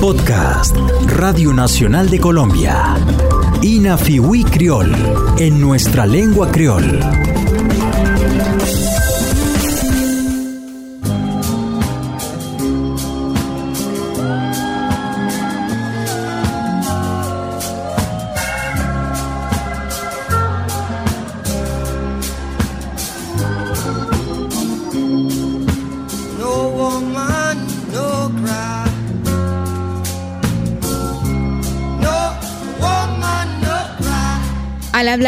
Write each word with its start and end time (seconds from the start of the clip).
Podcast 0.00 0.76
Radio 1.06 1.52
Nacional 1.52 2.08
de 2.08 2.20
Colombia. 2.20 2.94
Inafiwi 3.62 4.44
Criol, 4.44 4.94
en 5.38 5.60
nuestra 5.60 6.06
lengua 6.06 6.50
criol. 6.52 7.00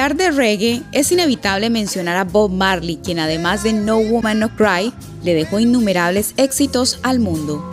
De 0.09 0.31
reggae, 0.31 0.83
es 0.93 1.13
inevitable 1.13 1.69
mencionar 1.69 2.17
a 2.17 2.25
Bob 2.25 2.51
Marley, 2.51 2.97
quien 2.97 3.19
además 3.19 3.63
de 3.63 3.75
No 3.75 3.99
Woman 3.99 4.39
No 4.39 4.57
Cry, 4.57 4.95
le 5.23 5.35
dejó 5.35 5.61
innumerables 5.61 6.33
éxitos 6.39 6.99
al 7.03 7.21
mundo. 7.21 7.71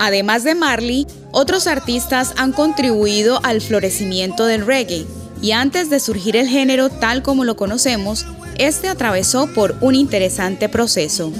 Además 0.00 0.42
de 0.42 0.56
Marley, 0.56 1.06
otros 1.30 1.68
artistas 1.68 2.34
han 2.38 2.50
contribuido 2.50 3.38
al 3.44 3.60
florecimiento 3.60 4.46
del 4.46 4.66
reggae, 4.66 5.06
y 5.40 5.52
antes 5.52 5.90
de 5.90 6.00
surgir 6.00 6.36
el 6.36 6.48
género 6.48 6.88
tal 6.88 7.22
como 7.22 7.44
lo 7.44 7.54
conocemos, 7.54 8.26
este 8.58 8.88
atravesó 8.88 9.46
por 9.54 9.76
un 9.80 9.94
interesante 9.94 10.68
proceso. 10.68 11.32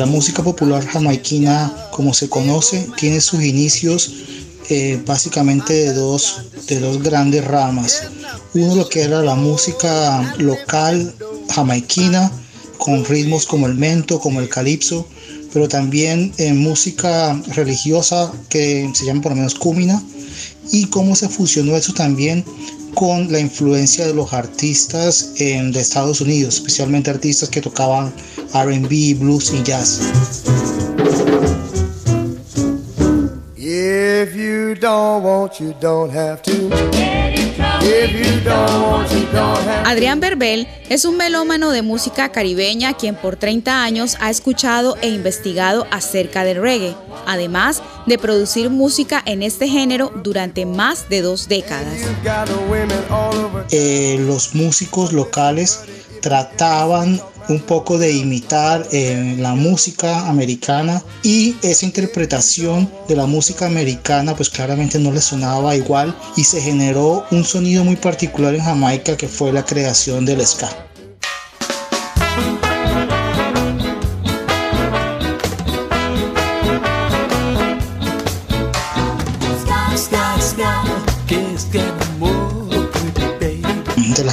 La 0.00 0.06
música 0.06 0.42
popular 0.42 0.82
jamaiquina, 0.86 1.70
como 1.90 2.14
se 2.14 2.30
conoce, 2.30 2.88
tiene 2.96 3.20
sus 3.20 3.44
inicios 3.44 4.10
eh, 4.70 4.98
básicamente 5.04 5.74
de 5.74 5.92
dos, 5.92 6.40
de 6.68 6.80
dos 6.80 7.02
grandes 7.02 7.44
ramas. 7.44 8.04
Uno 8.54 8.76
lo 8.76 8.88
que 8.88 9.02
era 9.02 9.20
la 9.20 9.34
música 9.34 10.34
local 10.38 11.14
jamaiquina, 11.50 12.32
con 12.78 13.04
ritmos 13.04 13.44
como 13.44 13.66
el 13.66 13.74
mento, 13.74 14.18
como 14.20 14.40
el 14.40 14.48
calipso, 14.48 15.06
pero 15.52 15.68
también 15.68 16.32
en 16.38 16.56
música 16.56 17.38
religiosa 17.48 18.32
que 18.48 18.90
se 18.94 19.04
llama 19.04 19.20
por 19.20 19.32
lo 19.32 19.36
menos 19.36 19.54
cúmina, 19.54 20.02
y 20.72 20.86
cómo 20.86 21.14
se 21.14 21.28
fusionó 21.28 21.76
eso 21.76 21.92
también 21.92 22.42
con 22.94 23.30
la 23.30 23.38
influencia 23.38 24.06
de 24.06 24.14
los 24.14 24.32
artistas 24.32 25.34
de 25.34 25.78
Estados 25.78 26.22
Unidos, 26.22 26.54
especialmente 26.54 27.10
artistas 27.10 27.50
que 27.50 27.60
tocaban 27.60 28.14
RB, 28.52 29.18
blues 29.18 29.52
y 29.52 29.62
jazz. 29.62 30.00
Adrián 39.84 40.20
Berbel 40.20 40.68
es 40.88 41.04
un 41.04 41.16
melómano 41.16 41.70
de 41.70 41.82
música 41.82 42.30
caribeña 42.30 42.94
quien 42.94 43.14
por 43.14 43.36
30 43.36 43.82
años 43.82 44.16
ha 44.20 44.30
escuchado 44.30 44.96
e 45.00 45.08
investigado 45.08 45.86
acerca 45.90 46.42
del 46.42 46.60
reggae, 46.60 46.96
además 47.26 47.82
de 48.06 48.18
producir 48.18 48.68
música 48.70 49.22
en 49.26 49.42
este 49.42 49.68
género 49.68 50.10
durante 50.24 50.66
más 50.66 51.08
de 51.08 51.22
dos 51.22 51.48
décadas. 51.48 51.94
Eh, 53.70 54.16
los 54.20 54.54
músicos 54.54 55.12
locales 55.12 55.84
trataban 56.20 57.20
un 57.50 57.60
poco 57.60 57.98
de 57.98 58.12
imitar 58.12 58.86
eh, 58.92 59.36
la 59.38 59.54
música 59.54 60.28
americana 60.28 61.02
y 61.22 61.56
esa 61.62 61.86
interpretación 61.86 62.90
de 63.08 63.16
la 63.16 63.26
música 63.26 63.66
americana 63.66 64.34
pues 64.34 64.50
claramente 64.50 64.98
no 64.98 65.12
le 65.12 65.20
sonaba 65.20 65.76
igual 65.76 66.14
y 66.36 66.44
se 66.44 66.60
generó 66.60 67.24
un 67.30 67.44
sonido 67.44 67.84
muy 67.84 67.96
particular 67.96 68.54
en 68.54 68.62
Jamaica 68.62 69.16
que 69.16 69.28
fue 69.28 69.52
la 69.52 69.64
creación 69.64 70.24
del 70.24 70.46
ska. 70.46 70.89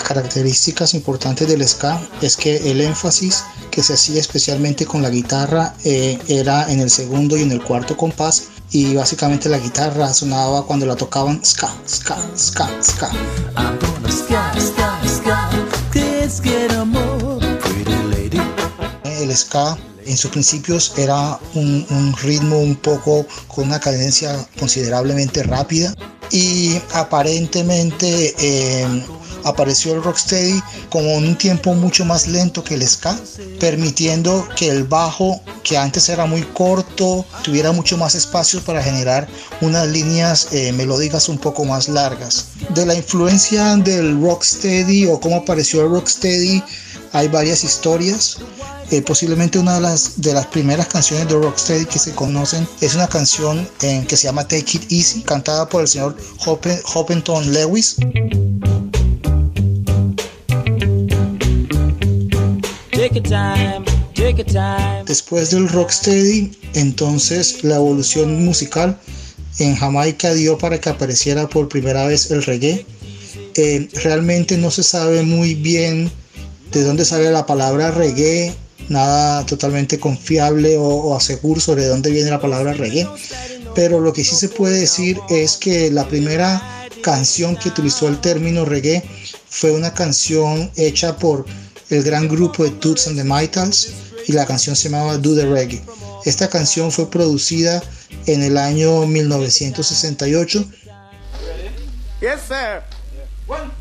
Características 0.08 0.94
importantes 0.94 1.50
del 1.50 1.68
ska 1.68 2.00
es 2.22 2.38
que 2.38 2.72
el 2.72 2.80
énfasis 2.80 3.44
que 3.70 3.84
se 3.84 3.94
hacía 3.94 4.22
especialmente 4.22 4.86
con 4.86 5.02
la 5.02 5.10
guitarra 5.10 5.76
eh, 5.84 6.18
era 6.30 6.72
en 6.72 6.80
el 6.80 6.90
segundo 6.90 7.36
y 7.36 7.42
en 7.42 7.52
el 7.52 7.62
cuarto 7.62 7.98
compás 7.98 8.48
y 8.72 8.96
básicamente 8.96 9.50
la 9.50 9.60
guitarra 9.60 10.14
sonaba 10.14 10.66
cuando 10.66 10.86
la 10.86 10.96
tocaban 10.96 11.44
ska, 11.44 11.70
ska, 11.86 12.18
ska, 12.36 12.70
ska. 12.82 13.12
El 19.04 19.36
ska 19.36 19.78
en 20.06 20.16
sus 20.16 20.32
principios 20.32 20.94
era 20.98 21.38
un, 21.54 22.16
ritmo 22.24 22.60
un 22.60 22.78
poco 22.78 23.26
con 23.50 23.66
una 23.66 23.80
cadencia 23.80 24.48
considerablemente 24.58 25.44
rápida 25.44 25.94
y 26.32 26.80
aparentemente 26.94 28.34
eh, 28.40 29.04
apareció 29.48 29.94
el 29.94 30.04
rocksteady 30.04 30.62
como 30.90 31.10
en 31.10 31.28
un 31.28 31.38
tiempo 31.38 31.74
mucho 31.74 32.06
más 32.06 32.28
lento 32.28 32.64
que 32.64 32.76
el 32.76 32.88
ska, 32.88 33.18
permitiendo 33.60 34.48
que 34.56 34.70
el 34.70 34.84
bajo, 34.84 35.42
que 35.64 35.78
antes 35.78 36.10
era 36.10 36.26
muy 36.26 36.44
corto, 36.44 37.26
tuviera 37.44 37.72
mucho 37.72 37.98
más 37.98 38.16
espacio 38.16 38.62
para 38.62 38.82
generar 38.82 39.28
unas 39.62 39.88
líneas 39.88 40.50
eh, 40.52 40.72
melódicas 40.72 41.30
un 41.30 41.38
poco 41.38 41.66
más 41.66 41.88
largas. 41.88 42.46
De 42.70 42.86
la 42.86 42.96
influencia 42.96 43.76
del 43.78 44.22
rocksteady 44.22 45.08
o 45.08 45.20
cómo 45.20 45.38
apareció 45.38 45.82
el 45.84 45.90
rocksteady, 45.90 46.64
hay 47.14 47.28
varias 47.28 47.64
historias. 47.64 48.38
Eh, 48.90 49.02
posiblemente 49.02 49.60
una 49.60 49.76
de 49.76 49.82
las, 49.82 50.48
primeras 50.48 50.88
canciones 50.88 51.28
de 51.28 51.36
Rocksteady 51.36 51.86
que 51.86 52.00
se 52.00 52.14
conocen 52.14 52.66
es 52.80 52.96
una 52.96 53.08
canción 53.08 53.68
que 53.80 54.16
se 54.16 54.28
llama 54.28 54.48
Take 54.48 54.78
It 54.78 54.92
Easy, 54.92 55.24
cantada 55.24 55.68
por 55.68 55.82
el 55.82 55.88
señor 55.90 56.16
Hoppenton 56.46 57.52
Lewis. 57.52 57.98
Después 65.06 65.52
del 65.52 65.70
rocksteady, 65.70 66.52
entonces 66.74 67.64
la 67.64 67.76
evolución 67.76 68.44
musical 68.44 68.98
en 69.60 69.76
Jamaica 69.76 70.34
dio 70.34 70.58
para 70.58 70.80
que 70.80 70.90
apareciera 70.90 71.48
por 71.48 71.68
primera 71.68 72.06
vez 72.06 72.30
el 72.32 72.44
reggae. 72.44 72.86
Eh, 73.56 73.90
realmente 74.04 74.58
no 74.58 74.70
se 74.70 74.84
sabe 74.84 75.24
muy 75.24 75.56
bien 75.56 76.12
de 76.72 76.84
dónde 76.84 77.06
sale 77.06 77.32
la 77.32 77.46
palabra 77.46 77.92
reggae, 77.92 78.54
nada 78.90 79.46
totalmente 79.46 80.00
confiable 80.00 80.78
o, 80.78 81.10
o 81.10 81.20
sobre 81.20 81.86
dónde 81.86 82.12
viene 82.12 82.30
la 82.30 82.42
palabra 82.42 82.74
reggae. 82.74 83.08
Pero 83.74 84.00
lo 84.00 84.14
que 84.14 84.24
sí 84.24 84.36
se 84.36 84.50
puede 84.50 84.80
decir 84.80 85.20
es 85.30 85.58
que 85.58 85.90
la 85.92 86.08
primera 86.08 86.62
canción 87.02 87.56
que 87.56 87.70
utilizó 87.70 88.08
el 88.08 88.20
término 88.20 88.66
reggae 88.66 89.04
fue 89.50 89.72
una 89.72 89.94
canción 89.94 90.72
hecha 90.76 91.18
por 91.18 91.46
el 91.90 92.04
gran 92.04 92.28
grupo 92.28 92.64
de 92.64 92.72
Toots 92.72 93.08
and 93.08 93.18
the 93.18 93.24
Maytals 93.24 93.90
y 94.28 94.34
la 94.34 94.46
canción 94.46 94.76
se 94.76 94.90
llamaba 94.90 95.18
Do 95.18 95.36
the 95.36 95.46
Reggae. 95.46 95.82
Esta 96.26 96.50
canción 96.50 96.92
fue 96.92 97.10
producida 97.10 97.82
en 98.26 98.44
el 98.44 98.58
año 98.58 99.06
1968. 99.06 100.66
Yes, 102.20 102.42
sir. 102.48 102.82
One, 103.48 103.72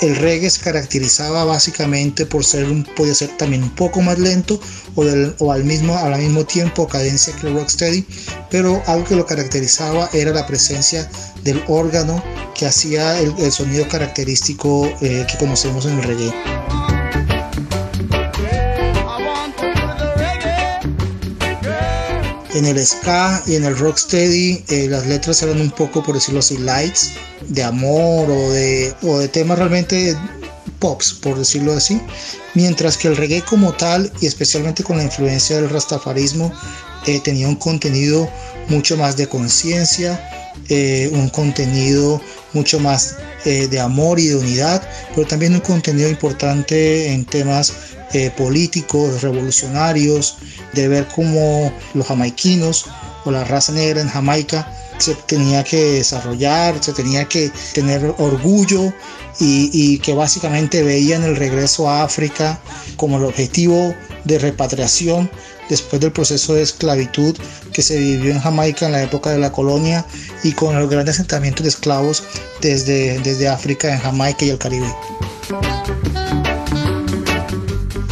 El 0.00 0.14
reggae 0.16 0.48
se 0.48 0.60
caracterizaba 0.60 1.44
básicamente 1.44 2.24
por 2.24 2.44
ser 2.44 2.64
un, 2.64 2.84
podía 2.84 3.14
ser 3.14 3.36
también 3.36 3.64
un 3.64 3.74
poco 3.74 4.00
más 4.00 4.18
lento 4.18 4.60
o, 4.94 5.52
al, 5.52 5.64
mismo, 5.64 5.96
al 5.96 6.20
mismo 6.20 6.44
tiempo 6.44 6.86
cadencia 6.86 7.34
que 7.36 7.48
el 7.48 7.54
rocksteady, 7.54 8.06
pero 8.50 8.80
algo 8.86 9.04
que 9.04 9.16
lo 9.16 9.26
caracterizaba 9.26 10.08
era 10.12 10.32
la 10.32 10.46
presencia 10.46 11.10
del 11.42 11.62
órgano 11.66 12.22
que 12.54 12.66
hacía 12.66 13.18
el, 13.20 13.52
sonido 13.52 13.88
característico 13.88 14.86
eh, 15.00 15.26
que 15.30 15.38
conocemos 15.38 15.86
en 15.86 15.98
el 15.98 16.04
reggae. 16.04 16.97
En 22.58 22.66
el 22.66 22.84
ska 22.84 23.40
y 23.46 23.54
en 23.54 23.62
el 23.62 23.78
rocksteady 23.78 24.64
eh, 24.66 24.88
las 24.90 25.06
letras 25.06 25.40
eran 25.44 25.60
un 25.60 25.70
poco, 25.70 26.02
por 26.02 26.16
decirlo 26.16 26.40
así, 26.40 26.58
lights, 26.58 27.12
de 27.46 27.62
amor 27.62 28.28
o 28.28 28.50
de, 28.50 28.92
o 29.02 29.16
de 29.20 29.28
temas 29.28 29.60
realmente 29.60 30.16
pops, 30.80 31.12
por 31.12 31.38
decirlo 31.38 31.72
así. 31.74 32.02
Mientras 32.54 32.98
que 32.98 33.06
el 33.06 33.16
reggae 33.16 33.42
como 33.42 33.72
tal, 33.74 34.10
y 34.20 34.26
especialmente 34.26 34.82
con 34.82 34.96
la 34.96 35.04
influencia 35.04 35.54
del 35.54 35.70
rastafarismo, 35.70 36.52
eh, 37.06 37.20
tenía 37.20 37.46
un 37.46 37.54
contenido 37.54 38.28
mucho 38.68 38.96
más 38.96 39.16
de 39.16 39.28
conciencia, 39.28 40.47
eh, 40.68 41.10
un 41.12 41.28
contenido 41.28 42.20
mucho 42.52 42.78
más 42.80 43.16
eh, 43.44 43.68
de 43.68 43.80
amor 43.80 44.18
y 44.18 44.28
de 44.28 44.36
unidad, 44.36 44.86
pero 45.14 45.26
también 45.26 45.54
un 45.54 45.60
contenido 45.60 46.08
importante 46.08 47.12
en 47.12 47.24
temas 47.24 47.72
eh, 48.12 48.30
políticos, 48.36 49.22
revolucionarios, 49.22 50.38
de 50.72 50.88
ver 50.88 51.08
cómo 51.14 51.72
los 51.94 52.06
jamaiquinos 52.06 52.86
o 53.24 53.30
la 53.30 53.44
raza 53.44 53.72
negra 53.72 54.00
en 54.00 54.08
Jamaica 54.08 54.70
se 54.98 55.14
tenía 55.14 55.62
que 55.62 55.76
desarrollar, 55.76 56.82
se 56.82 56.92
tenía 56.92 57.24
que 57.26 57.50
tener 57.72 58.14
orgullo 58.18 58.92
y, 59.40 59.70
y, 59.72 59.98
que 59.98 60.12
básicamente 60.12 60.82
veían 60.82 61.22
el 61.22 61.36
regreso 61.36 61.88
a 61.88 62.02
África 62.02 62.60
como 62.96 63.18
el 63.18 63.24
objetivo 63.24 63.94
de 64.24 64.38
repatriación 64.38 65.30
después 65.68 66.00
del 66.00 66.12
proceso 66.12 66.54
de 66.54 66.62
esclavitud 66.62 67.36
que 67.72 67.82
se 67.82 67.98
vivió 67.98 68.32
en 68.32 68.40
Jamaica 68.40 68.86
en 68.86 68.92
la 68.92 69.02
época 69.02 69.30
de 69.30 69.38
la 69.38 69.52
colonia 69.52 70.04
y 70.42 70.52
con 70.52 70.76
el 70.76 70.88
gran 70.88 71.08
asentamiento 71.08 71.62
de 71.62 71.68
esclavos 71.68 72.22
desde, 72.60 73.18
desde 73.20 73.48
África 73.48 73.92
en 73.92 74.00
Jamaica 74.00 74.44
y 74.44 74.50
el 74.50 74.58
Caribe. 74.58 74.94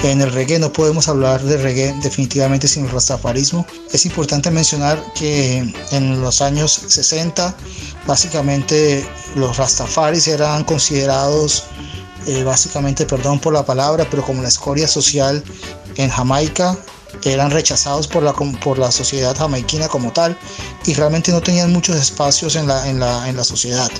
En 0.04 0.20
el 0.20 0.30
reggae 0.30 0.60
no 0.60 0.72
podemos 0.72 1.08
hablar 1.08 1.42
de 1.42 1.56
reggae 1.56 1.92
definitivamente 2.00 2.68
sin 2.68 2.84
el 2.84 2.92
rastafarismo. 2.92 3.66
Es 3.92 4.06
importante 4.06 4.52
mencionar 4.52 5.02
que 5.14 5.74
en 5.90 6.20
los 6.20 6.40
años 6.42 6.80
60 6.86 7.56
básicamente 8.06 9.04
los 9.34 9.56
rastafaris 9.56 10.28
eran 10.28 10.62
considerados 10.62 11.64
eh, 12.28 12.44
básicamente, 12.44 13.04
perdón 13.04 13.40
por 13.40 13.52
la 13.52 13.64
palabra, 13.64 14.06
pero 14.10 14.24
como 14.24 14.42
la 14.42 14.48
escoria 14.48 14.86
social 14.86 15.42
en 15.96 16.08
Jamaica 16.08 16.76
eran 17.24 17.50
rechazados 17.50 18.06
por 18.06 18.22
la, 18.22 18.32
por 18.32 18.78
la 18.78 18.90
sociedad 18.90 19.36
jamaiquina 19.36 19.88
como 19.88 20.12
tal 20.12 20.36
y 20.84 20.94
realmente 20.94 21.32
no 21.32 21.40
tenían 21.40 21.72
muchos 21.72 21.96
espacios 21.96 22.56
en 22.56 22.66
la, 22.66 22.88
en 22.88 23.00
la, 23.00 23.28
en 23.28 23.36
la 23.36 23.44
sociedad. 23.44 23.90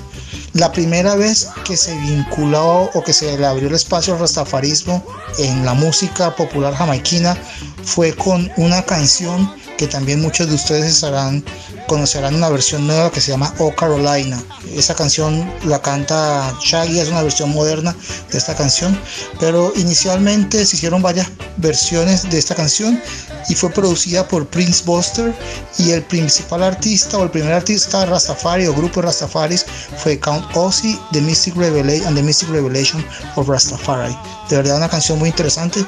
La 0.52 0.72
primera 0.72 1.16
vez 1.16 1.48
que 1.64 1.76
se 1.76 1.96
vinculó 1.98 2.90
o 2.94 3.04
que 3.04 3.12
se 3.12 3.36
le 3.36 3.46
abrió 3.46 3.68
el 3.68 3.74
espacio 3.74 4.14
al 4.14 4.20
rastafarismo 4.20 5.04
en 5.38 5.64
la 5.64 5.74
música 5.74 6.34
popular 6.34 6.74
jamaiquina 6.74 7.36
fue 7.84 8.14
con 8.14 8.50
una 8.56 8.82
canción 8.82 9.52
que 9.76 9.86
también 9.86 10.22
muchos 10.22 10.48
de 10.48 10.54
ustedes 10.54 10.86
estarán 10.86 11.44
conocerán 11.86 12.34
una 12.34 12.48
versión 12.48 12.86
nueva 12.86 13.10
que 13.10 13.20
se 13.20 13.30
llama 13.30 13.52
Oh 13.58 13.74
Carolina. 13.74 14.42
Esa 14.74 14.94
canción 14.94 15.50
la 15.64 15.80
canta 15.80 16.54
Shaggy, 16.62 17.00
es 17.00 17.08
una 17.08 17.22
versión 17.22 17.52
moderna 17.52 17.94
de 18.30 18.38
esta 18.38 18.54
canción, 18.54 18.98
pero 19.40 19.72
inicialmente 19.76 20.64
se 20.64 20.76
hicieron 20.76 21.02
varias 21.02 21.28
versiones 21.56 22.28
de 22.30 22.38
esta 22.38 22.54
canción 22.54 23.00
y 23.48 23.54
fue 23.54 23.70
producida 23.70 24.26
por 24.26 24.46
Prince 24.48 24.82
Buster 24.84 25.34
y 25.78 25.90
el 25.90 26.02
principal 26.02 26.62
artista 26.62 27.18
o 27.18 27.22
el 27.22 27.30
primer 27.30 27.52
artista 27.52 28.04
Rastafari 28.04 28.66
o 28.66 28.74
grupo 28.74 29.02
Rastafaris 29.02 29.64
fue 29.98 30.18
Count 30.18 30.44
Ozzy 30.54 30.98
The 31.12 31.20
Mystic 31.20 31.56
Revelation 31.56 32.08
and 32.08 32.16
the 32.16 32.22
Mystic 32.22 32.48
Revelation 32.50 33.04
of 33.36 33.48
Rastafari. 33.48 34.16
De 34.48 34.56
verdad 34.56 34.76
una 34.76 34.88
canción 34.88 35.18
muy 35.18 35.28
interesante 35.28 35.84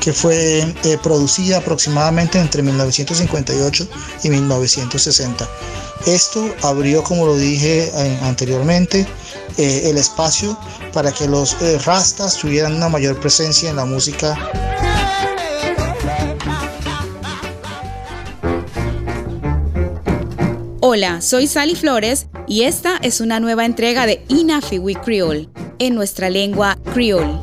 que 0.00 0.12
fue 0.12 0.60
eh, 0.84 0.98
producida 1.02 1.58
aproximadamente 1.58 2.38
entre 2.38 2.62
1958 2.62 3.88
y 4.24 4.30
1960. 4.30 5.41
Esto 6.06 6.52
abrió, 6.62 7.02
como 7.02 7.26
lo 7.26 7.36
dije 7.36 7.90
eh, 7.94 8.18
anteriormente, 8.22 9.06
eh, 9.56 9.82
el 9.90 9.98
espacio 9.98 10.58
para 10.92 11.12
que 11.12 11.28
los 11.28 11.56
rastas 11.84 12.36
tuvieran 12.36 12.74
una 12.74 12.88
mayor 12.88 13.18
presencia 13.20 13.70
en 13.70 13.76
la 13.76 13.84
música. 13.84 14.36
Hola, 20.80 21.20
soy 21.22 21.46
Sally 21.46 21.76
Flores 21.76 22.26
y 22.46 22.64
esta 22.64 22.98
es 23.00 23.20
una 23.20 23.40
nueva 23.40 23.64
entrega 23.64 24.04
de 24.04 24.24
Inafiwi 24.28 24.96
Creole 24.96 25.48
en 25.78 25.94
nuestra 25.94 26.28
lengua 26.28 26.76
creole. 26.92 27.38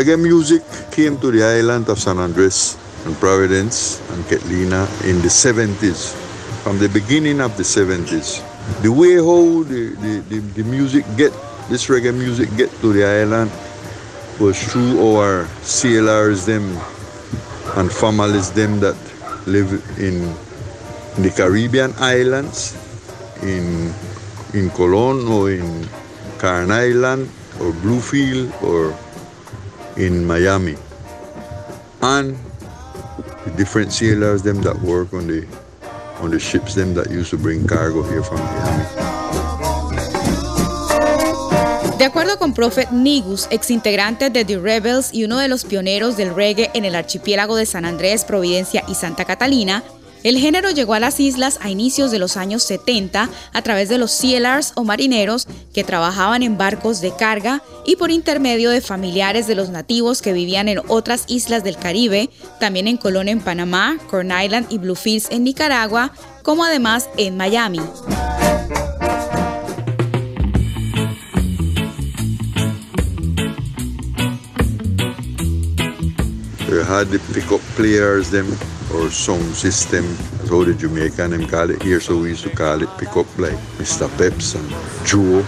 Reggae 0.00 0.16
music 0.16 0.62
came 0.90 1.20
to 1.20 1.30
the 1.30 1.44
island 1.44 1.90
of 1.90 1.98
San 1.98 2.16
Andres 2.16 2.78
and 3.04 3.14
Providence 3.20 4.00
and 4.12 4.24
Ketlina 4.24 4.88
in 5.04 5.20
the 5.20 5.28
70s, 5.28 6.16
from 6.64 6.78
the 6.78 6.88
beginning 6.88 7.38
of 7.42 7.54
the 7.58 7.62
70s. 7.62 8.40
The 8.80 8.88
way 8.88 9.16
how 9.16 9.62
the, 9.62 9.92
the, 10.00 10.24
the, 10.30 10.38
the 10.56 10.64
music 10.64 11.04
get, 11.18 11.34
this 11.68 11.88
reggae 11.88 12.16
music 12.16 12.48
get 12.56 12.70
to 12.80 12.94
the 12.94 13.04
island 13.04 13.52
was 14.40 14.56
through 14.72 15.04
our 15.04 15.44
sailors 15.60 16.46
them 16.46 16.64
and 17.76 17.92
families 17.92 18.50
them 18.52 18.80
that 18.80 18.96
live 19.44 19.68
in, 20.00 20.32
the 21.20 21.28
Caribbean 21.28 21.92
islands, 21.98 22.72
in 23.42 23.92
in 24.54 24.70
Colon 24.70 25.28
or 25.28 25.50
in 25.50 25.86
Carn 26.38 26.70
Island 26.70 27.28
or 27.60 27.72
Bluefield 27.84 28.48
or 28.62 28.96
in 30.00 30.26
Miami. 30.26 30.76
And 32.00 32.36
the 33.44 33.50
different 33.56 33.92
sailors 33.92 34.42
them 34.42 34.62
that 34.62 34.80
work 34.80 35.12
on 35.12 35.26
the 35.26 35.46
on 36.20 36.30
the 36.30 36.38
ships 36.38 36.74
them 36.74 36.94
that 36.94 37.10
used 37.10 37.30
to 37.30 37.38
bring 37.38 37.66
cargo 37.66 38.02
here 38.02 38.22
from 38.22 38.38
Miami. 38.38 38.84
De 41.98 42.06
acuerdo 42.06 42.38
con 42.38 42.54
Prophet 42.54 42.90
Nigus, 42.92 43.46
ex 43.50 43.70
integrante 43.70 44.30
de 44.30 44.46
The 44.46 44.58
Rebels 44.58 45.12
y 45.12 45.24
uno 45.24 45.38
de 45.38 45.48
los 45.48 45.66
pioneros 45.66 46.16
del 46.16 46.34
reggae 46.34 46.70
en 46.72 46.86
el 46.86 46.94
archipiélago 46.94 47.56
de 47.56 47.66
San 47.66 47.84
Andrés, 47.84 48.24
Providencia 48.24 48.82
y 48.88 48.94
Santa 48.94 49.26
Catalina, 49.26 49.82
el 50.22 50.38
género 50.38 50.70
llegó 50.70 50.94
a 50.94 51.00
las 51.00 51.18
islas 51.20 51.58
a 51.62 51.70
inicios 51.70 52.10
de 52.10 52.18
los 52.18 52.36
años 52.36 52.62
70 52.64 53.28
a 53.52 53.62
través 53.62 53.88
de 53.88 53.98
los 53.98 54.10
sealers 54.10 54.72
o 54.74 54.84
marineros 54.84 55.46
que 55.72 55.84
trabajaban 55.84 56.42
en 56.42 56.58
barcos 56.58 57.00
de 57.00 57.14
carga 57.14 57.62
y 57.86 57.96
por 57.96 58.10
intermedio 58.10 58.70
de 58.70 58.80
familiares 58.80 59.46
de 59.46 59.54
los 59.54 59.70
nativos 59.70 60.20
que 60.22 60.32
vivían 60.32 60.68
en 60.68 60.80
otras 60.88 61.24
islas 61.28 61.64
del 61.64 61.76
Caribe, 61.76 62.30
también 62.58 62.88
en 62.88 62.96
Colón 62.96 63.28
en 63.28 63.40
Panamá, 63.40 63.98
Corn 64.10 64.30
Island 64.30 64.66
y 64.70 64.78
Bluefields 64.78 65.28
en 65.30 65.44
Nicaragua, 65.44 66.12
como 66.42 66.64
además 66.64 67.08
en 67.16 67.36
Miami. 67.36 67.80
Or 78.94 79.10
sound 79.10 79.54
system, 79.54 80.04
as 80.42 80.48
how 80.48 80.64
the 80.64 80.74
Jamaican 80.74 81.30
them 81.30 81.46
call 81.46 81.70
it 81.70 81.82
here, 81.82 82.00
so 82.00 82.18
we 82.18 82.30
used 82.30 82.44
to 82.44 82.50
call 82.50 82.82
it 82.82 82.88
pick 82.98 83.16
up 83.16 83.26
like 83.38 83.58
Mr. 83.78 84.08
Peps 84.18 84.54
and 84.54 84.68
Joe, 85.06 85.42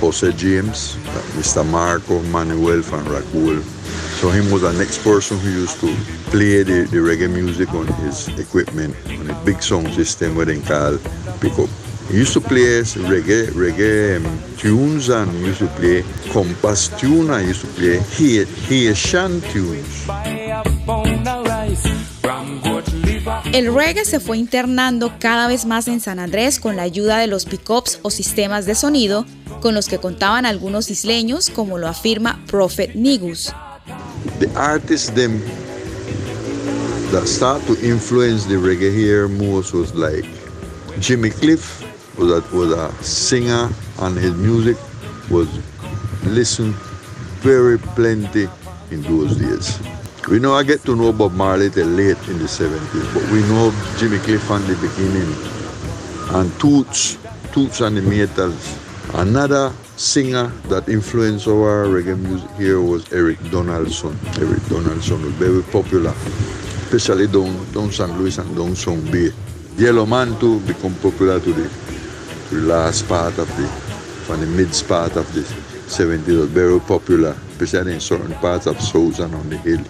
Jose 0.00 0.32
James, 0.32 0.96
Mr. 1.36 1.64
Marco 1.68 2.20
Manuel 2.24 2.82
from 2.82 3.04
Racool. 3.06 3.62
So 4.20 4.30
him 4.30 4.50
was 4.50 4.62
the 4.62 4.72
next 4.72 5.02
person 5.02 5.38
who 5.38 5.50
used 5.50 5.80
to 5.80 5.94
play 6.30 6.62
the, 6.62 6.86
the 6.90 6.98
reggae 6.98 7.30
music 7.30 7.72
on 7.74 7.86
his 8.04 8.28
equipment, 8.38 8.96
on 9.06 9.30
a 9.30 9.44
big 9.44 9.62
sound 9.62 9.92
system 9.94 10.36
where 10.36 10.46
they 10.46 10.60
call 10.60 10.98
pick 11.40 11.58
up. 11.58 11.68
He 12.10 12.18
used 12.18 12.34
to 12.34 12.40
play 12.40 12.82
reggae, 12.82 13.48
reggae 13.48 14.16
um, 14.16 14.56
tunes 14.58 15.08
and 15.08 15.30
he 15.32 15.46
used 15.46 15.60
to 15.60 15.66
play 15.68 16.04
compass 16.32 16.88
tune 17.00 17.30
and 17.30 17.42
he 17.42 17.48
used 17.48 17.62
to 17.62 17.66
play 17.68 17.98
Haitian 17.98 19.40
tunes. 19.40 20.06
El 23.54 23.72
reggae 23.72 24.04
se 24.04 24.18
fue 24.18 24.36
internando 24.38 25.12
cada 25.20 25.46
vez 25.46 25.64
más 25.64 25.86
en 25.86 26.00
San 26.00 26.18
Andrés 26.18 26.58
con 26.58 26.74
la 26.74 26.82
ayuda 26.82 27.18
de 27.18 27.28
los 27.28 27.44
pickups 27.44 28.00
o 28.02 28.10
sistemas 28.10 28.66
de 28.66 28.74
sonido 28.74 29.24
con 29.62 29.76
los 29.76 29.86
que 29.86 29.98
contaban 29.98 30.44
algunos 30.44 30.90
isleños, 30.90 31.50
como 31.50 31.78
lo 31.78 31.86
afirma 31.86 32.44
Prophet 32.48 32.96
Nigus. 32.96 33.52
The 34.40 34.50
artists 34.56 35.08
them 35.14 35.40
that 37.12 37.28
start 37.28 37.64
to 37.68 37.74
influence 37.74 38.44
the 38.48 38.56
reggae 38.56 38.92
here 38.92 39.28
most 39.28 39.72
was 39.72 39.94
like 39.94 40.28
Jimmy 40.98 41.30
Cliff 41.30 41.80
was 42.18 42.32
a, 42.32 42.56
was 42.56 42.72
a 42.72 42.90
singer 43.04 43.70
and 44.00 44.18
his 44.18 44.34
music 44.34 44.76
was 45.30 45.46
listened 46.24 46.74
very 47.40 47.78
plenty 47.94 48.48
in 48.90 49.00
those 49.02 49.36
days. 49.36 49.78
We 50.26 50.38
know 50.38 50.54
I 50.54 50.62
get 50.62 50.82
to 50.84 50.96
know 50.96 51.12
Bob 51.12 51.32
Marley 51.32 51.68
late 51.68 52.16
in 52.28 52.38
the 52.38 52.48
70s, 52.48 53.12
but 53.12 53.30
we 53.30 53.42
know 53.42 53.70
Jimmy 53.98 54.16
Cliff 54.18 54.42
from 54.44 54.62
the 54.66 54.74
beginning. 54.80 55.28
And 56.34 56.48
Toots, 56.58 57.18
Toots 57.52 57.82
and 57.82 57.98
the 57.98 58.00
Metals. 58.00 58.78
Another 59.12 59.70
singer 59.96 60.46
that 60.70 60.88
influenced 60.88 61.46
our 61.46 61.84
reggae 61.84 62.18
music 62.18 62.50
here 62.52 62.80
was 62.80 63.12
Eric 63.12 63.38
Donaldson. 63.50 64.18
Eric 64.40 64.64
Donaldson 64.68 65.20
was 65.20 65.32
very 65.34 65.62
popular, 65.64 66.14
especially 66.88 67.26
down, 67.26 67.52
down 67.72 67.92
St. 67.92 68.18
Louis 68.18 68.38
and 68.38 68.56
down 68.56 68.74
Song 68.74 69.04
Bay. 69.12 69.30
Yellow 69.76 70.06
Man 70.06 70.40
too 70.40 70.58
become 70.60 70.94
popular 71.02 71.38
to 71.38 71.52
the, 71.52 71.70
last 72.50 73.06
part 73.08 73.36
of 73.36 73.48
the, 73.58 73.68
from 74.24 74.40
the 74.40 74.46
mid 74.46 74.68
part 74.88 75.16
of 75.16 75.30
the 75.34 75.42
70s 75.84 76.26
was 76.26 76.48
very 76.48 76.80
popular, 76.80 77.36
especially 77.50 77.92
in 77.92 78.00
certain 78.00 78.32
parts 78.36 78.66
of 78.66 78.80
Southern 78.80 79.34
on 79.34 79.50
the 79.50 79.58
hill 79.58 79.84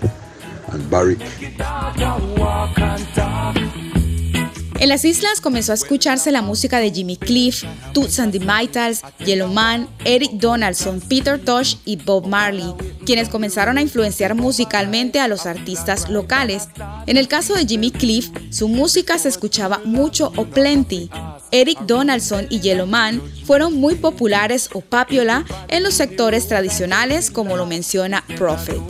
En 4.84 4.88
las 4.90 5.04
islas 5.06 5.40
comenzó 5.40 5.72
a 5.72 5.76
escucharse 5.76 6.30
la 6.30 6.42
música 6.42 6.78
de 6.78 6.90
Jimmy 6.90 7.16
Cliff, 7.16 7.64
Toots 7.94 8.18
and 8.18 8.32
the 8.32 8.40
Maytals, 8.40 9.00
Yellow 9.24 9.48
Man, 9.48 9.88
Eric 10.04 10.32
Donaldson, 10.32 11.00
Peter 11.00 11.38
Tosh 11.38 11.76
y 11.86 11.96
Bob 11.96 12.26
Marley, 12.26 12.74
quienes 13.06 13.30
comenzaron 13.30 13.78
a 13.78 13.80
influenciar 13.80 14.34
musicalmente 14.34 15.20
a 15.20 15.28
los 15.28 15.46
artistas 15.46 16.10
locales. 16.10 16.68
En 17.06 17.16
el 17.16 17.28
caso 17.28 17.54
de 17.54 17.64
Jimmy 17.64 17.92
Cliff, 17.92 18.28
su 18.50 18.68
música 18.68 19.16
se 19.16 19.30
escuchaba 19.30 19.80
mucho 19.86 20.32
o 20.36 20.44
plenty. 20.44 21.08
Eric 21.50 21.80
Donaldson 21.86 22.46
y 22.50 22.60
Yellow 22.60 22.86
Man 22.86 23.22
fueron 23.46 23.74
muy 23.74 23.94
populares 23.94 24.68
o 24.74 24.82
papiola 24.82 25.46
en 25.68 25.82
los 25.82 25.94
sectores 25.94 26.46
tradicionales, 26.46 27.30
como 27.30 27.56
lo 27.56 27.64
menciona 27.64 28.22
Prophet. 28.36 28.82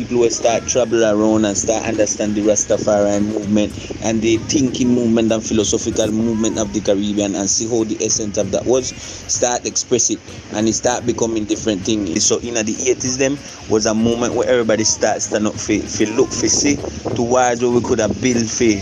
People 0.00 0.20
will 0.20 0.30
start 0.30 0.66
travel 0.66 1.04
around 1.04 1.44
and 1.44 1.56
start 1.56 1.84
understand 1.84 2.34
the 2.34 2.40
Rastafari 2.40 3.22
movement 3.22 3.70
and 4.02 4.22
the 4.22 4.38
thinking 4.48 4.88
movement 4.88 5.30
and 5.30 5.44
philosophical 5.44 6.10
movement 6.10 6.58
of 6.58 6.72
the 6.72 6.80
Caribbean 6.80 7.34
and 7.34 7.50
see 7.50 7.68
how 7.68 7.84
the 7.84 8.02
essence 8.02 8.38
of 8.38 8.50
that 8.50 8.64
was 8.64 8.88
start 8.96 9.66
express 9.66 10.08
it. 10.08 10.18
And 10.54 10.66
it 10.66 10.72
start 10.72 11.04
becoming 11.04 11.44
different 11.44 11.82
things. 11.82 12.24
So 12.24 12.38
in 12.38 12.54
the 12.54 12.62
80s 12.62 13.18
them 13.18 13.36
was 13.68 13.84
a 13.84 13.92
moment 13.94 14.32
where 14.32 14.48
everybody 14.48 14.84
start 14.84 15.20
stand 15.20 15.46
up 15.46 15.54
for, 15.54 15.78
for 15.80 16.06
look 16.16 16.30
for 16.30 16.48
see 16.48 16.76
towards 17.14 17.62
what 17.62 17.72
we 17.72 17.82
could 17.82 17.98
have 17.98 18.22
built 18.22 18.48
for 18.48 18.72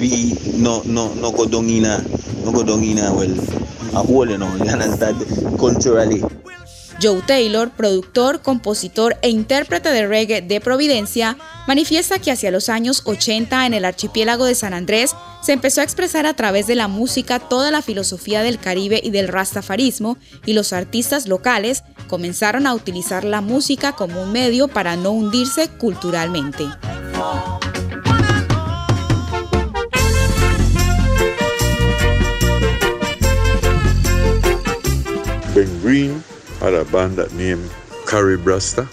be 0.00 0.32
no 0.56 0.80
no 0.86 1.12
no 1.14 1.32
go 1.32 1.44
down 1.46 1.68
in 1.68 1.84
a 1.84 2.00
no 2.44 2.52
go 2.52 2.64
down 2.64 2.82
in 2.82 2.98
a 2.98 3.12
well 3.12 3.32
a 3.92 4.02
hole 4.02 4.28
you 4.28 4.38
know 4.38 4.54
you 4.56 4.70
understand? 4.70 5.20
Culturally 5.58 6.22
Joe 7.00 7.20
Taylor, 7.22 7.70
productor, 7.70 8.40
compositor 8.40 9.16
e 9.22 9.28
intérprete 9.28 9.90
de 9.90 10.06
reggae 10.06 10.42
de 10.42 10.60
Providencia, 10.60 11.36
manifiesta 11.66 12.18
que 12.18 12.32
hacia 12.32 12.50
los 12.50 12.68
años 12.68 13.02
80 13.04 13.66
en 13.66 13.74
el 13.74 13.84
archipiélago 13.84 14.44
de 14.44 14.54
San 14.54 14.72
Andrés 14.74 15.14
se 15.42 15.52
empezó 15.52 15.80
a 15.80 15.84
expresar 15.84 16.26
a 16.26 16.34
través 16.34 16.66
de 16.66 16.74
la 16.74 16.88
música 16.88 17.38
toda 17.38 17.70
la 17.70 17.82
filosofía 17.82 18.42
del 18.42 18.58
Caribe 18.58 19.00
y 19.02 19.10
del 19.10 19.28
rastafarismo 19.28 20.16
y 20.44 20.54
los 20.54 20.72
artistas 20.72 21.28
locales 21.28 21.84
comenzaron 22.08 22.66
a 22.66 22.74
utilizar 22.74 23.24
la 23.24 23.40
música 23.40 23.92
como 23.92 24.22
un 24.22 24.32
medio 24.32 24.68
para 24.68 24.96
no 24.96 25.10
hundirse 25.10 25.68
culturalmente. 25.68 26.64
Ben 35.54 35.82
Green 35.82 36.25
had 36.60 36.74
a 36.74 36.84
band 36.86 37.16
that 37.16 37.32
named 37.32 37.70
Carrie 38.06 38.38
Brasta 38.38 38.88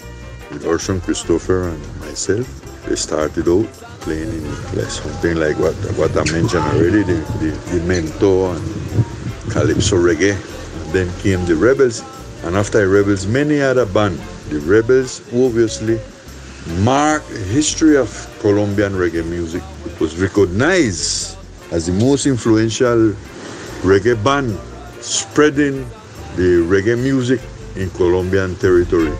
with 0.50 0.66
Orson 0.66 1.00
Christopher 1.00 1.68
and 1.68 2.00
myself. 2.00 2.46
They 2.86 2.96
started 2.96 3.48
out 3.48 3.66
playing 4.00 4.28
in 4.28 4.44
like 4.76 4.90
something 4.90 5.36
like 5.36 5.58
what 5.58 5.74
what 5.96 6.12
I 6.12 6.30
mentioned 6.30 6.64
already, 6.64 7.02
the, 7.02 7.18
the, 7.40 7.50
the 7.72 7.84
Mentor 7.86 8.56
and 8.56 9.50
Calypso 9.50 9.96
Reggae. 9.96 10.34
And 10.34 10.92
then 10.92 11.20
came 11.20 11.44
the 11.46 11.56
Rebels, 11.56 12.02
and 12.44 12.56
after 12.56 12.80
the 12.80 12.88
Rebels, 12.88 13.26
many 13.26 13.60
other 13.60 13.86
bands. 13.86 14.20
The 14.50 14.60
Rebels 14.60 15.22
obviously 15.32 15.98
marked 16.82 17.30
the 17.30 17.38
history 17.38 17.96
of 17.96 18.08
Colombian 18.40 18.92
reggae 18.92 19.26
music. 19.26 19.62
It 19.86 19.98
was 19.98 20.16
recognized 20.18 21.38
as 21.72 21.86
the 21.86 21.92
most 21.92 22.26
influential 22.26 23.16
reggae 23.80 24.22
band 24.22 24.58
spreading 25.00 25.88
the 26.36 26.64
reggae 26.68 26.96
music 26.96 27.40
in 27.76 27.90
Colombian 27.90 28.54
territory. 28.56 29.12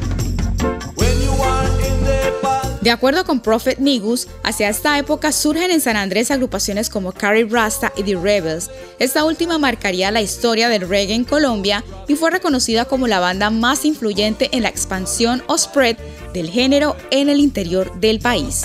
De 2.85 2.90
acuerdo 2.90 3.25
con 3.25 3.40
Prophet 3.40 3.78
Nigus, 3.78 4.28
hacia 4.42 4.68
esta 4.68 4.99
época 4.99 5.33
surgen 5.33 5.71
en 5.71 5.80
San 5.80 5.97
Andrés 5.97 6.30
agrupaciones 6.30 6.90
como 6.90 7.12
Carrie 7.12 7.47
Rasta 7.49 7.90
y 7.97 8.02
The 8.02 8.16
Rebels. 8.16 8.71
Esta 8.99 9.25
última 9.25 9.56
marcaría 9.56 10.11
la 10.11 10.21
historia 10.21 10.68
del 10.68 10.87
reggae 10.87 11.14
en 11.14 11.25
Colombia 11.25 11.83
y 12.09 12.14
fue 12.14 12.30
reconocida 12.30 12.85
como 12.85 13.06
la 13.06 13.21
banda 13.21 13.49
más 13.49 13.87
influyente 13.87 14.50
en 14.52 14.64
la 14.64 14.68
expansión 14.68 15.42
o 15.47 15.56
spread 15.56 15.97
del 16.35 16.50
género 16.50 16.94
en 17.11 17.30
el 17.30 17.40
interior 17.40 17.90
del 18.00 18.21
país. 18.21 18.64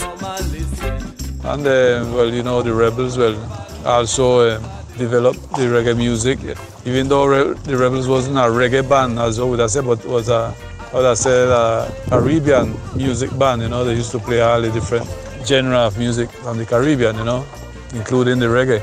And 1.46 1.66
uh, 1.66 2.04
well, 2.14 2.30
you 2.30 2.44
know, 2.44 2.62
the 2.62 2.74
Rebels 2.74 3.18
well 3.18 3.38
also 3.86 4.42
uh, 4.42 4.60
developed 4.98 5.40
the 5.56 5.70
reggae 5.70 5.96
music. 5.96 6.40
Even 6.90 7.08
though 7.08 7.26
Re 7.26 7.54
the 7.66 7.78
Rebels 7.78 8.08
wasn't 8.08 8.38
a 8.38 8.50
reggae 8.50 8.82
band, 8.82 9.20
as 9.20 9.38
I 9.38 9.44
would 9.44 9.60
have 9.60 9.70
said, 9.70 9.86
but 9.86 10.04
was 10.06 10.28
a 10.28 10.56
I 10.92 10.96
would 10.96 11.06
have 11.06 11.20
said 11.20 11.48
a 11.48 11.88
Caribbean 12.10 12.74
music 12.96 13.30
band. 13.38 13.62
You 13.62 13.70
know, 13.70 13.86
they 13.86 13.94
used 13.94 14.10
to 14.14 14.20
play 14.20 14.42
all 14.42 14.60
the 14.60 14.72
different 14.72 15.06
genre 15.46 15.86
of 15.86 16.00
music 16.00 16.32
from 16.32 16.58
the 16.58 16.66
Caribbean. 16.66 17.16
You 17.16 17.26
know, 17.26 17.46
including 17.94 18.40
the 18.40 18.48
reggae. 18.48 18.82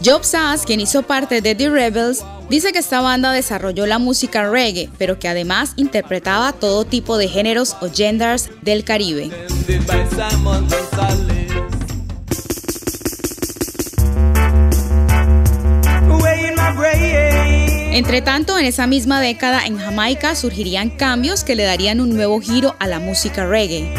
Job 0.00 0.22
Sass, 0.22 0.64
quien 0.64 0.78
hizo 0.78 1.02
parte 1.02 1.40
de 1.40 1.56
The 1.56 1.68
Rebels, 1.68 2.24
dice 2.48 2.72
que 2.72 2.78
esta 2.78 3.00
banda 3.00 3.32
desarrolló 3.32 3.86
la 3.86 3.98
música 3.98 4.48
reggae, 4.48 4.88
pero 4.98 5.18
que 5.18 5.26
además 5.26 5.72
interpretaba 5.74 6.52
todo 6.52 6.84
tipo 6.84 7.18
de 7.18 7.26
géneros 7.26 7.76
o 7.80 7.88
genders 7.92 8.50
del 8.62 8.84
Caribe. 8.84 9.30
Entre 17.92 18.22
tanto, 18.22 18.58
en 18.58 18.64
esa 18.64 18.86
misma 18.86 19.20
década 19.20 19.64
en 19.66 19.78
Jamaica 19.78 20.34
surgirían 20.34 20.90
cambios 20.90 21.44
que 21.44 21.54
le 21.54 21.64
darían 21.64 22.00
un 22.00 22.10
nuevo 22.10 22.40
giro 22.40 22.74
a 22.78 22.86
la 22.86 22.98
música 23.00 23.46
reggae. 23.46 23.92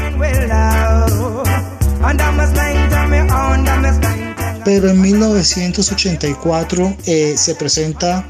Pero 4.66 4.90
en 4.90 5.02
1984 5.02 6.98
eh, 7.06 7.36
se 7.38 7.56
presenta 7.56 8.25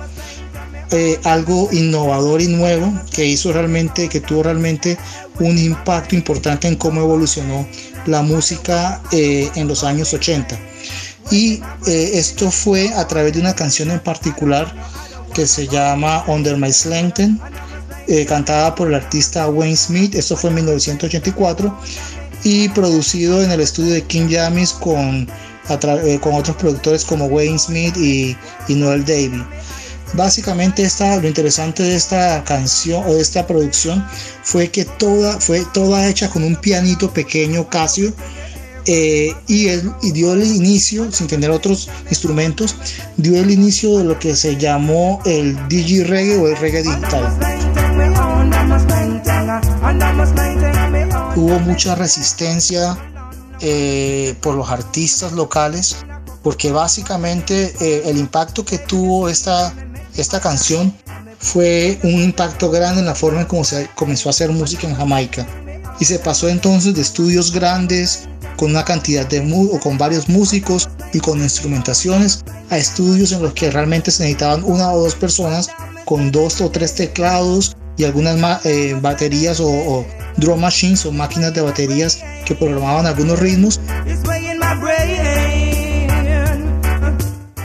eh, 0.92 1.20
algo 1.24 1.70
innovador 1.72 2.42
y 2.42 2.48
nuevo 2.48 2.94
que 3.12 3.26
hizo 3.26 3.54
realmente, 3.54 4.10
que 4.10 4.20
tuvo 4.20 4.44
realmente 4.44 4.98
un 5.40 5.58
impacto 5.58 6.16
importante 6.16 6.68
en 6.68 6.76
cómo 6.76 7.02
evolucionó 7.02 7.68
la 8.06 8.22
música 8.22 9.02
eh, 9.12 9.50
en 9.56 9.68
los 9.68 9.84
años 9.84 10.14
80. 10.14 10.73
Y 11.32 11.62
esto 11.86 12.52
fue 12.52 12.94
a 12.94 13.08
través 13.08 13.34
de 13.34 13.40
una 13.40 13.56
canción 13.56 13.90
en 13.92 14.00
particular 14.00 14.74
que 15.34 15.48
se 15.48 15.68
llama 15.68 16.24
Under 16.28 16.58
My 16.58 16.72
Slanten, 16.72 17.40
eh, 18.08 18.26
cantada 18.26 18.76
por 18.76 18.90
el 18.90 18.96
artista 18.96 19.48
Wayne 19.48 19.76
Smith, 19.76 20.16
esto 20.16 20.38
fue 20.38 20.50
en 20.50 20.58
1984, 20.58 21.76
y 22.44 22.70
producido 22.70 23.42
en 23.42 23.52
el 23.52 23.62
estudio 23.62 23.94
de 23.94 24.04
King 24.04 24.30
Jamis 24.30 24.74
con, 24.74 25.28
eh, 25.70 26.20
con 26.22 26.34
otros 26.34 26.56
productores 26.58 27.06
como 27.06 27.26
Wayne 27.26 27.58
Smith 27.58 27.96
y, 27.98 28.36
Noel 28.68 29.06
Davy. 29.06 29.44
Básicamente 30.14 30.84
esta, 30.84 31.18
lo 31.18 31.28
interesante 31.28 31.82
de 31.82 31.96
esta 31.96 32.44
canción 32.44 33.04
o 33.08 33.14
de 33.16 33.22
esta 33.22 33.48
producción 33.48 34.06
fue 34.44 34.70
que 34.70 34.86
toda, 34.86 35.40
fue 35.40 35.66
toda 35.74 36.08
hecha 36.08 36.30
con 36.30 36.44
un 36.44 36.56
pianito 36.58 37.12
pequeño 37.12 37.68
Casio 37.68 38.14
eh, 38.86 39.34
y, 39.48 39.68
él, 39.68 39.92
dio 40.02 40.34
el 40.34 40.44
inicio, 40.44 41.12
sin 41.12 41.28
tener 41.28 41.52
otros 41.52 41.90
instrumentos, 42.10 42.76
dio 43.18 43.40
el 43.40 43.50
inicio 43.52 43.98
de 43.98 44.04
lo 44.04 44.20
que 44.20 44.36
se 44.36 44.58
llamó 44.58 45.22
el 45.26 45.58
Digi 45.70 46.04
Reggae 46.04 46.38
o 46.38 46.48
el 46.48 46.58
reggae 46.58 46.84
digital. 46.84 47.38
Hubo 51.36 51.60
mucha 51.60 51.96
resistencia 51.96 52.98
eh, 53.62 54.36
por 54.42 54.56
los 54.56 54.70
artistas 54.70 55.32
locales, 55.32 55.96
porque 56.42 56.72
básicamente 56.72 57.74
eh, 57.80 58.04
el 58.06 58.18
impacto 58.18 58.66
que 58.66 58.78
tuvo 58.78 59.30
esta, 59.30 59.74
esta 60.18 60.42
canción 60.42 60.94
fue 61.40 62.00
un 62.04 62.22
impacto 62.22 62.70
grande 62.70 63.00
en 63.00 63.06
la 63.06 63.16
forma 63.16 63.42
en 63.42 63.48
cómo 63.48 63.64
se 63.64 63.90
comenzó 63.96 64.30
a 64.30 64.32
hacer 64.32 64.52
música 64.52 64.88
en 64.88 64.96
Jamaica. 64.96 65.48
Y 66.00 66.06
se 66.06 66.20
pasó 66.20 66.50
entonces 66.50 66.96
de 66.96 67.02
estudios 67.02 67.52
grandes 67.54 68.28
con 68.58 68.72
una 68.72 68.86
cantidad 68.86 69.26
de 69.28 69.40
o 69.72 69.80
con 69.80 69.98
varios 69.98 70.30
músicos 70.30 70.90
y 71.14 71.20
con 71.20 71.40
instrumentaciones 71.40 72.44
a 72.70 72.78
estudios 72.78 73.32
en 73.32 73.42
los 73.42 73.54
que 73.54 73.72
realmente 73.72 74.12
se 74.12 74.24
necesitaban 74.24 74.64
una 74.64 74.92
o 74.92 75.04
dos 75.04 75.16
personas 75.16 75.70
con 76.06 76.32
dos 76.32 76.62
o 76.62 76.70
tres 76.70 76.96
teclados 76.96 77.76
y 77.98 78.04
algunas 78.04 78.66
eh, 78.66 78.98
baterías 79.00 79.60
o, 79.60 80.06
drum 80.38 80.60
machines 80.60 81.06
o 81.06 81.12
máquinas 81.12 81.54
de 81.54 81.62
baterías 81.62 82.24
que 82.46 82.56
programaban 82.56 83.06
algunos 83.06 83.40
ritmos. 83.40 83.80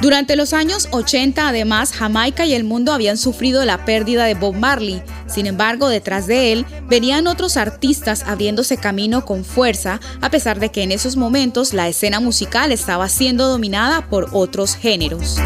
Durante 0.00 0.36
los 0.36 0.52
años 0.52 0.88
80, 0.92 1.48
además, 1.48 1.92
Jamaica 1.92 2.46
y 2.46 2.54
el 2.54 2.62
mundo 2.62 2.92
habían 2.92 3.16
sufrido 3.16 3.64
la 3.64 3.84
pérdida 3.84 4.26
de 4.26 4.34
Bob 4.34 4.54
Marley. 4.54 5.02
Sin 5.28 5.46
embargo, 5.46 5.88
detrás 5.88 6.26
de 6.26 6.52
él 6.52 6.66
venían 6.88 7.26
otros 7.26 7.56
artistas 7.56 8.22
abriéndose 8.26 8.76
camino 8.76 9.24
con 9.24 9.44
fuerza, 9.44 10.00
a 10.20 10.30
pesar 10.30 10.58
de 10.58 10.70
que 10.70 10.82
en 10.82 10.92
esos 10.92 11.16
momentos 11.16 11.74
la 11.74 11.88
escena 11.88 12.20
musical 12.20 12.72
estaba 12.72 13.08
siendo 13.08 13.48
dominada 13.48 14.08
por 14.08 14.28
otros 14.32 14.74
géneros. 14.74 15.36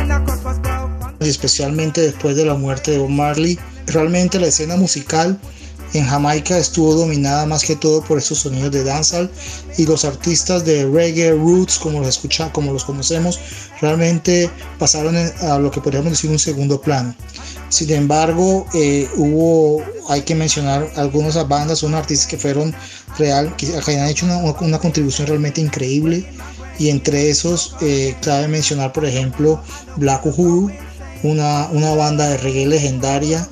Especialmente 1.21 2.01
después 2.01 2.37
de 2.37 2.45
la 2.45 2.55
muerte 2.55 2.93
de 2.93 2.99
Bob 2.99 3.11
Marley, 3.11 3.59
realmente 3.87 4.39
la 4.39 4.47
escena 4.47 4.77
musical 4.77 5.39
en 5.95 6.07
Jamaica 6.07 6.57
estuvo 6.57 6.95
dominada 6.95 7.45
más 7.47 7.65
que 7.65 7.77
todo 7.77 8.03
por 8.03 8.19
esos 8.19 8.39
sonidos 8.39 8.73
de 8.73 8.85
dancehall 8.85 9.31
y 9.77 9.85
los 9.85 10.05
artistas 10.05 10.65
de 10.65 10.87
reggae 10.87 11.33
roots 11.33 11.79
como 11.79 12.01
los 12.01 12.09
escucha, 12.09 12.51
como 12.53 12.73
los 12.73 12.85
conocemos 12.85 13.39
realmente 13.81 14.51
pasaron 14.79 15.17
a 15.17 15.59
lo 15.59 15.71
que 15.71 15.81
podríamos 15.81 16.12
decir 16.12 16.31
un 16.31 16.39
segundo 16.39 16.81
plano. 16.81 17.15
Sin 17.73 17.91
embargo, 17.91 18.67
eh, 18.75 19.09
hubo, 19.17 19.83
hay 20.11 20.21
que 20.21 20.35
mencionar 20.35 20.93
algunas 20.97 21.37
bandas, 21.49 21.79
son 21.79 21.95
artistas 21.95 22.29
que 22.29 22.37
fueron 22.37 22.75
real, 23.17 23.57
que, 23.57 23.75
han 23.99 24.09
hecho 24.11 24.26
una, 24.26 24.79
contribución 24.79 25.26
realmente 25.26 25.62
increíble 25.62 26.26
y 26.79 26.91
entre 26.91 27.31
esos 27.31 27.75
eh, 27.81 28.14
cabe 28.21 28.47
mencionar 28.49 28.93
por 28.93 29.07
ejemplo 29.07 29.62
Black 29.97 30.26
Uhuru, 30.26 30.71
una, 31.23 31.69
una 31.69 31.95
banda 31.95 32.29
de 32.29 32.37
reggae 32.37 32.67
legendaria 32.67 33.49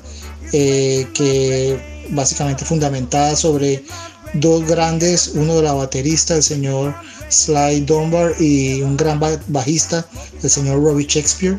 eh, 0.53 1.07
que 1.15 2.05
básicamente 2.11 2.63
fundamentada 2.63 3.35
sobre 3.35 3.83
dos 4.35 4.67
grandes, 4.67 5.31
uno 5.33 5.55
de 5.55 5.63
la 5.63 5.73
baterista, 5.73 6.35
el 6.35 6.43
señor 6.43 6.93
Sly 7.29 7.81
Dunbar, 7.81 8.35
y 8.39 8.83
un 8.83 8.97
gran 8.97 9.19
bajista, 9.47 10.05
el 10.43 10.49
señor 10.51 10.83
Robbie 10.83 11.07
Shakespeare. 11.07 11.57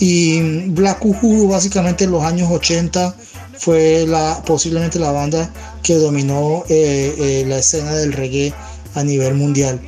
Y 0.00 0.68
Black 0.68 1.04
Uhuru 1.04 1.48
básicamente 1.48 2.04
en 2.04 2.12
los 2.12 2.22
años 2.22 2.50
80 2.50 3.14
fue 3.58 4.06
la, 4.06 4.40
posiblemente 4.46 4.98
la 4.98 5.10
banda 5.10 5.52
que 5.82 5.96
dominó 5.96 6.64
eh, 6.68 7.14
eh, 7.18 7.44
la 7.46 7.58
escena 7.58 7.94
del 7.94 8.12
reggae 8.12 8.54
a 8.94 9.02
nivel 9.02 9.34
mundial. 9.34 9.80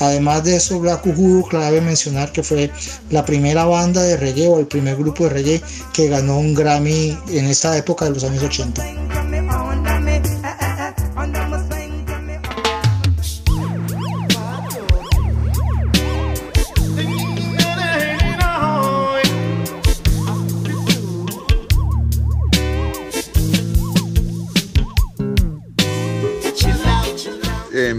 Además 0.00 0.44
de 0.44 0.56
eso, 0.56 0.78
Black 0.78 1.04
Uhuru, 1.06 1.42
clave 1.48 1.80
mencionar 1.80 2.30
que 2.30 2.44
fue 2.44 2.70
la 3.10 3.24
primera 3.24 3.64
banda 3.64 4.00
de 4.02 4.16
reggae 4.16 4.46
o 4.46 4.60
el 4.60 4.66
primer 4.66 4.96
grupo 4.96 5.24
de 5.24 5.30
reggae 5.30 5.62
que 5.92 6.08
ganó 6.08 6.38
un 6.38 6.54
Grammy 6.54 7.18
en 7.30 7.46
esta 7.46 7.76
época 7.76 8.04
de 8.04 8.12
los 8.12 8.22
años 8.22 8.44
80. 8.44 9.07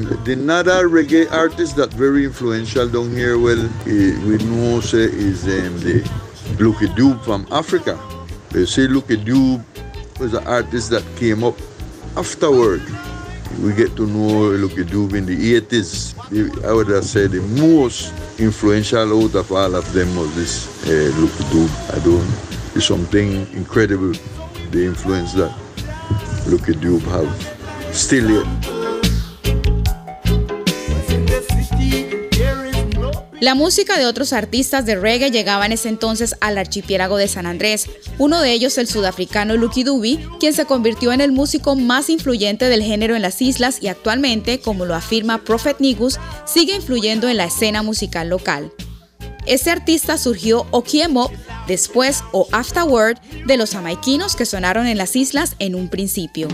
The 0.05 0.33
another 0.33 0.87
reggae 0.87 1.29
artist 1.29 1.75
that 1.75 1.91
very 1.91 2.23
influential 2.23 2.87
down 2.87 3.11
here, 3.11 3.37
well, 3.37 3.69
we 3.85 4.37
know 4.37 4.79
say 4.79 5.03
is 5.03 5.43
um, 5.43 5.77
the 5.81 5.99
Lucky 6.57 6.87
Dube 6.87 7.21
from 7.25 7.45
Africa. 7.51 7.99
They 8.51 8.65
say 8.65 8.87
Lucky 8.87 9.17
Dube 9.17 9.63
was 10.19 10.33
an 10.33 10.47
artist 10.47 10.91
that 10.91 11.03
came 11.17 11.43
up 11.43 11.55
afterward. 12.15 12.81
We 13.61 13.73
get 13.73 13.95
to 13.97 14.07
know 14.07 14.51
Lucky 14.51 14.85
Dube 14.85 15.15
in 15.15 15.25
the 15.25 15.59
80s. 15.59 16.15
I 16.63 16.71
would 16.71 16.87
have 16.87 17.03
said 17.03 17.31
the 17.31 17.41
most 17.41 18.13
influential 18.39 19.23
out 19.23 19.35
of 19.35 19.51
all 19.51 19.75
of 19.75 19.91
them 19.91 20.15
was 20.15 20.33
this 20.35 20.87
uh, 20.87 21.11
Lucky 21.19 21.43
Dube. 21.51 21.93
I 21.93 21.99
don't, 22.05 22.75
it's 22.75 22.85
something 22.85 23.51
incredible, 23.51 24.13
the 24.71 24.85
influence 24.85 25.33
that 25.33 25.51
Lucky 26.47 26.73
Dube 26.73 27.01
have 27.11 27.95
still 27.95 28.29
yet. 28.45 28.78
La 33.39 33.55
música 33.55 33.97
de 33.97 34.05
otros 34.05 34.33
artistas 34.33 34.85
de 34.85 34.97
reggae 34.97 35.31
llegaba 35.31 35.65
en 35.65 35.71
ese 35.71 35.87
entonces 35.87 36.35
al 36.41 36.57
archipiélago 36.57 37.15
de 37.15 37.29
San 37.29 37.45
Andrés, 37.45 37.85
uno 38.17 38.41
de 38.41 38.51
ellos 38.51 38.77
el 38.77 38.87
sudafricano 38.87 39.55
Lucky 39.55 39.83
Dube, 39.83 40.19
quien 40.41 40.53
se 40.53 40.65
convirtió 40.65 41.13
en 41.13 41.21
el 41.21 41.31
músico 41.31 41.77
más 41.77 42.09
influyente 42.09 42.65
del 42.65 42.83
género 42.83 43.15
en 43.15 43.21
las 43.21 43.41
islas 43.41 43.81
y 43.81 43.87
actualmente, 43.87 44.59
como 44.59 44.85
lo 44.85 44.93
afirma 44.93 45.45
Prophet 45.45 45.79
Nigus, 45.79 46.19
sigue 46.45 46.75
influyendo 46.75 47.29
en 47.29 47.37
la 47.37 47.45
escena 47.45 47.81
musical 47.81 48.27
local. 48.27 48.73
Este 49.45 49.71
artista 49.71 50.17
surgió 50.17 50.67
Okiemop, 50.71 51.31
después 51.65 52.25
o 52.33 52.45
Afterward, 52.51 53.21
de 53.47 53.55
los 53.55 53.71
jamaiquinos 53.71 54.35
que 54.35 54.45
sonaron 54.45 54.85
en 54.85 54.97
las 54.97 55.15
islas 55.15 55.55
en 55.59 55.75
un 55.75 55.87
principio. 55.87 56.49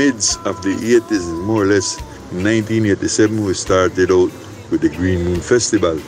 Midst 0.00 0.38
of 0.46 0.62
the 0.62 0.72
80s, 0.72 1.28
more 1.44 1.64
or 1.64 1.66
less 1.66 2.00
1987, 2.32 3.44
we 3.44 3.52
started 3.52 4.10
out 4.10 4.32
with 4.70 4.80
the 4.80 4.88
Green 4.88 5.22
Moon 5.24 5.40
Festival. 5.40 6.00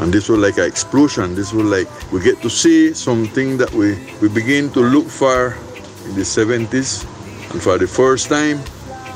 And 0.00 0.12
this 0.12 0.28
was 0.28 0.38
like 0.38 0.58
an 0.58 0.66
explosion. 0.66 1.34
This 1.34 1.50
was 1.50 1.64
like 1.64 1.88
we 2.12 2.20
get 2.20 2.42
to 2.42 2.50
see 2.50 2.92
something 2.92 3.56
that 3.56 3.72
we, 3.72 3.96
we 4.20 4.28
begin 4.28 4.70
to 4.72 4.80
look 4.80 5.08
for 5.08 5.56
in 6.04 6.14
the 6.14 6.28
70s. 6.28 7.08
And 7.52 7.62
for 7.62 7.78
the 7.78 7.86
first 7.86 8.28
time, 8.28 8.60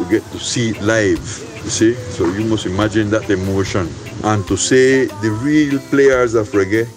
we 0.00 0.08
get 0.08 0.24
to 0.32 0.38
see 0.38 0.70
it 0.70 0.80
live. 0.80 1.20
You 1.64 1.70
see? 1.78 1.92
So 2.16 2.24
you 2.32 2.48
must 2.48 2.64
imagine 2.64 3.10
that 3.10 3.28
emotion. 3.28 3.86
And 4.24 4.46
to 4.48 4.56
say 4.56 5.12
the 5.20 5.32
real 5.44 5.78
players 5.92 6.32
of 6.32 6.48
reggae, 6.56 6.88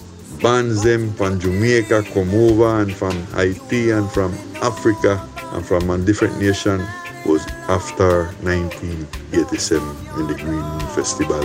bands 0.41 0.83
them 0.83 1.11
from 1.19 1.37
Jamaica 1.37 2.03
come 2.13 2.33
over 2.33 2.79
and 2.79 2.95
from 2.95 3.11
Haiti 3.35 3.91
and 3.91 4.09
from 4.09 4.31
Africa 4.63 5.27
and 5.51 5.65
from 5.65 5.89
a 5.89 5.97
different 5.97 6.39
nation 6.39 6.79
was 7.25 7.45
after 7.67 8.29
1987 8.43 9.81
in 10.19 10.27
the 10.27 10.33
Green 10.33 10.79
Festival. 10.95 11.43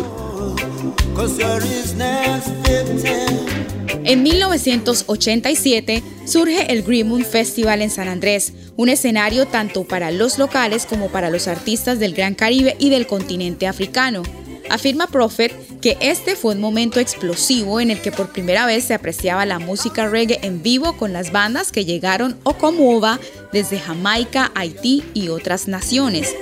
En 4.04 4.22
1987 4.22 6.02
surge 6.26 6.72
el 6.72 6.82
Green 6.82 7.08
Moon 7.08 7.24
Festival 7.24 7.82
en 7.82 7.90
San 7.90 8.08
Andrés, 8.08 8.52
un 8.76 8.88
escenario 8.88 9.46
tanto 9.46 9.84
para 9.84 10.10
los 10.10 10.38
locales 10.38 10.86
como 10.86 11.08
para 11.08 11.30
los 11.30 11.48
artistas 11.48 11.98
del 11.98 12.14
Gran 12.14 12.34
Caribe 12.34 12.76
y 12.78 12.90
del 12.90 13.06
continente 13.06 13.66
africano. 13.66 14.22
Afirma 14.70 15.06
Prophet 15.06 15.52
que 15.84 15.98
este 16.00 16.34
fue 16.34 16.54
un 16.54 16.62
momento 16.62 16.98
explosivo 16.98 17.78
en 17.78 17.90
el 17.90 18.00
que 18.00 18.10
por 18.10 18.32
primera 18.32 18.64
vez 18.64 18.84
se 18.84 18.94
apreciaba 18.94 19.44
la 19.44 19.58
música 19.58 20.08
reggae 20.08 20.38
en 20.40 20.62
vivo 20.62 20.96
con 20.96 21.12
las 21.12 21.30
bandas 21.30 21.72
que 21.72 21.84
llegaron 21.84 22.38
o 22.42 22.54
como 22.54 22.96
OVA 22.96 23.20
desde 23.52 23.78
Jamaica, 23.78 24.50
Haití 24.54 25.04
y 25.12 25.28
otras 25.28 25.68
naciones. 25.68 26.34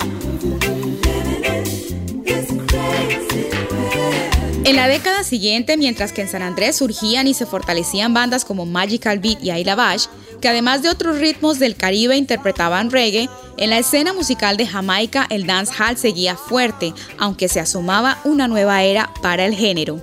En 4.62 4.76
la 4.76 4.86
década 4.86 5.24
siguiente, 5.24 5.76
mientras 5.76 6.12
que 6.12 6.20
en 6.20 6.28
San 6.28 6.42
Andrés 6.42 6.76
surgían 6.76 7.26
y 7.26 7.34
se 7.34 7.44
fortalecían 7.44 8.14
bandas 8.14 8.44
como 8.44 8.64
Magical 8.64 9.18
Beat 9.18 9.42
y 9.42 9.50
Ayla 9.50 9.74
Bash, 9.74 10.06
que 10.40 10.48
además 10.48 10.82
de 10.82 10.88
otros 10.90 11.18
ritmos 11.18 11.58
del 11.58 11.74
Caribe 11.74 12.16
interpretaban 12.16 12.92
reggae, 12.92 13.28
en 13.58 13.70
la 13.70 13.78
escena 13.78 14.12
musical 14.12 14.56
de 14.56 14.66
Jamaica 14.66 15.26
el 15.30 15.46
dancehall 15.46 15.96
seguía 15.96 16.36
fuerte, 16.36 16.94
aunque 17.18 17.48
se 17.48 17.60
asomaba 17.60 18.20
una 18.24 18.48
nueva 18.48 18.82
era 18.82 19.12
para 19.22 19.44
el 19.46 19.54
género. 19.54 20.00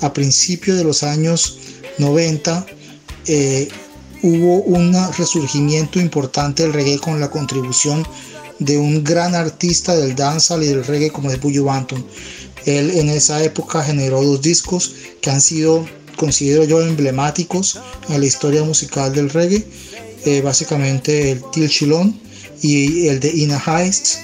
A 0.00 0.12
principios 0.12 0.76
de 0.76 0.84
los 0.84 1.02
años 1.02 1.58
90 1.98 2.66
eh, 3.26 3.68
hubo 4.22 4.62
un 4.62 4.94
resurgimiento 5.16 6.00
importante 6.00 6.62
del 6.62 6.72
reggae 6.72 6.98
con 6.98 7.20
la 7.20 7.30
contribución 7.30 8.06
de 8.58 8.78
un 8.78 9.04
gran 9.04 9.34
artista 9.34 9.96
del 9.96 10.14
dancehall 10.14 10.62
y 10.62 10.68
del 10.68 10.84
reggae 10.84 11.10
como 11.10 11.30
es 11.30 11.40
Buju 11.40 11.64
Banton. 11.64 12.04
Él 12.66 12.90
en 12.90 13.08
esa 13.08 13.42
época 13.42 13.82
generó 13.82 14.22
dos 14.22 14.42
discos 14.42 14.94
que 15.20 15.30
han 15.30 15.40
sido 15.40 15.86
considero 16.16 16.64
yo 16.64 16.82
emblemáticos 16.82 17.78
en 18.10 18.20
la 18.20 18.26
historia 18.26 18.62
musical 18.62 19.14
del 19.14 19.30
reggae, 19.30 19.66
eh, 20.26 20.42
básicamente 20.42 21.30
el 21.30 21.42
Til 21.50 21.70
Chilon 21.70 22.29
y 22.62 23.08
el 23.08 23.20
de 23.20 23.30
Ina 23.30 23.62
Heist, 23.66 24.18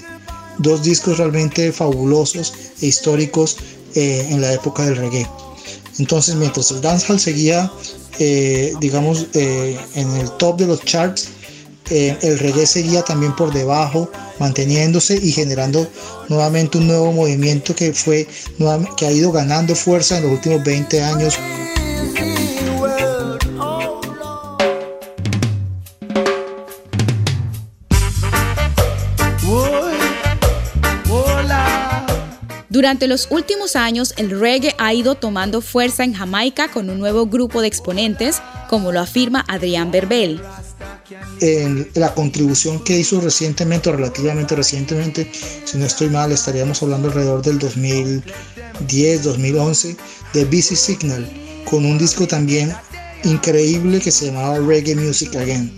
dos 0.58 0.82
discos 0.82 1.18
realmente 1.18 1.72
fabulosos 1.72 2.52
e 2.80 2.86
históricos 2.86 3.56
eh, 3.94 4.26
en 4.30 4.40
la 4.40 4.52
época 4.52 4.84
del 4.84 4.96
reggae. 4.96 5.26
Entonces, 5.98 6.34
mientras 6.34 6.70
el 6.70 6.80
dancehall 6.80 7.18
seguía, 7.18 7.70
eh, 8.18 8.72
digamos, 8.80 9.26
en 9.32 10.16
el 10.16 10.30
top 10.38 10.58
de 10.58 10.66
los 10.66 10.84
charts, 10.84 11.28
eh, 11.90 12.16
el 12.22 12.38
reggae 12.38 12.66
seguía 12.66 13.02
también 13.02 13.34
por 13.36 13.52
debajo, 13.52 14.10
manteniéndose 14.40 15.18
y 15.22 15.30
generando 15.30 15.88
nuevamente 16.28 16.78
un 16.78 16.88
nuevo 16.88 17.12
movimiento 17.12 17.74
que, 17.74 17.92
fue, 17.92 18.26
que 18.96 19.06
ha 19.06 19.12
ido 19.12 19.30
ganando 19.30 19.74
fuerza 19.74 20.18
en 20.18 20.24
los 20.24 20.32
últimos 20.32 20.64
20 20.64 21.02
años. 21.02 21.38
Durante 32.76 33.06
los 33.06 33.28
últimos 33.30 33.74
años, 33.74 34.12
el 34.18 34.38
reggae 34.38 34.74
ha 34.76 34.92
ido 34.92 35.14
tomando 35.14 35.62
fuerza 35.62 36.04
en 36.04 36.12
Jamaica 36.12 36.70
con 36.70 36.90
un 36.90 36.98
nuevo 36.98 37.24
grupo 37.24 37.62
de 37.62 37.68
exponentes, 37.68 38.42
como 38.68 38.92
lo 38.92 39.00
afirma 39.00 39.46
Adrián 39.48 39.90
Berbel. 39.90 40.42
En 41.40 41.88
la 41.94 42.12
contribución 42.12 42.84
que 42.84 42.98
hizo 42.98 43.18
recientemente, 43.22 43.88
o 43.88 43.92
relativamente 43.92 44.54
recientemente, 44.54 45.26
si 45.64 45.78
no 45.78 45.86
estoy 45.86 46.10
mal, 46.10 46.32
estaríamos 46.32 46.82
hablando 46.82 47.08
alrededor 47.08 47.40
del 47.40 47.58
2010, 47.58 49.24
2011, 49.24 49.96
de 50.34 50.44
Busy 50.44 50.76
Signal, 50.76 51.26
con 51.64 51.82
un 51.86 51.96
disco 51.96 52.26
también 52.26 52.74
increíble 53.24 54.00
que 54.00 54.10
se 54.10 54.26
llamaba 54.26 54.58
Reggae 54.58 54.96
Music 54.96 55.34
Again. 55.34 55.72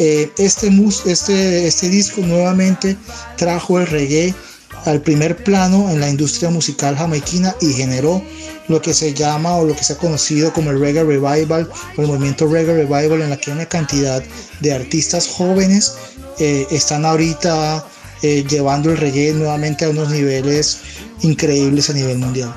Eh, 0.00 0.28
este, 0.38 0.72
este, 1.06 1.68
este 1.68 1.88
disco 1.88 2.20
nuevamente 2.22 2.96
trajo 3.36 3.78
el 3.78 3.86
reggae 3.86 4.34
al 4.86 5.00
primer 5.00 5.36
plano 5.36 5.90
en 5.90 6.00
la 6.00 6.08
industria 6.08 6.50
musical 6.50 6.96
jamaiquina 6.96 7.54
y 7.60 7.72
generó 7.72 8.22
lo 8.68 8.80
que 8.80 8.94
se 8.94 9.14
llama 9.14 9.56
o 9.56 9.64
lo 9.64 9.74
que 9.74 9.84
se 9.84 9.94
ha 9.94 9.98
conocido 9.98 10.52
como 10.52 10.70
el 10.70 10.80
reggae 10.80 11.04
revival 11.04 11.68
o 11.96 12.00
el 12.00 12.06
movimiento 12.06 12.46
reggae 12.46 12.84
revival 12.84 13.22
en 13.22 13.30
la 13.30 13.36
que 13.36 13.50
una 13.50 13.66
cantidad 13.66 14.22
de 14.60 14.72
artistas 14.72 15.28
jóvenes 15.28 15.96
eh, 16.38 16.66
están 16.70 17.04
ahorita 17.04 17.84
eh, 18.22 18.44
llevando 18.48 18.90
el 18.90 18.96
reggae 18.96 19.32
nuevamente 19.32 19.84
a 19.84 19.90
unos 19.90 20.10
niveles 20.10 20.78
increíbles 21.22 21.90
a 21.90 21.92
nivel 21.92 22.18
mundial. 22.18 22.54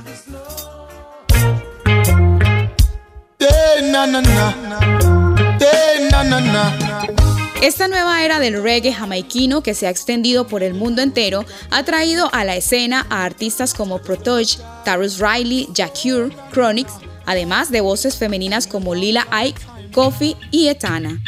Esta 7.62 7.90
nueva 7.90 8.24
era 8.24 8.40
del 8.40 8.64
reggae 8.64 8.94
jamaiquino 8.94 9.62
que 9.62 9.74
se 9.74 9.86
ha 9.86 9.90
extendido 9.90 10.48
por 10.48 10.64
el 10.64 10.74
mundo 10.74 11.02
entero 11.02 11.44
ha 11.72 11.84
traído 11.84 12.30
a 12.34 12.46
la 12.46 12.56
escena 12.56 13.06
a 13.10 13.26
artistas 13.26 13.74
como 13.74 14.02
Protoge, 14.02 14.60
Tarus 14.86 15.20
Riley, 15.20 15.68
Jacure, 15.76 16.34
Chronix, 16.54 16.94
además 17.26 17.70
de 17.70 17.82
voces 17.82 18.16
femeninas 18.16 18.66
como 18.66 18.96
Lila 18.96 19.28
Ike, 19.32 19.62
Kofi 19.92 20.38
y 20.52 20.70
Etana. 20.70 21.22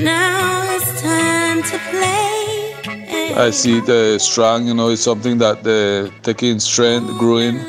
Now 0.00 0.62
it's 0.76 1.02
time 1.02 1.62
to 1.62 1.78
play. 1.90 2.55
I 3.36 3.50
see 3.50 3.80
the 3.80 4.18
strong, 4.18 4.66
you 4.66 4.72
know, 4.72 4.88
it's 4.88 5.02
something 5.02 5.36
that 5.38 5.62
the 5.62 6.10
taking 6.22 6.58
strength, 6.58 7.18
growing, 7.18 7.60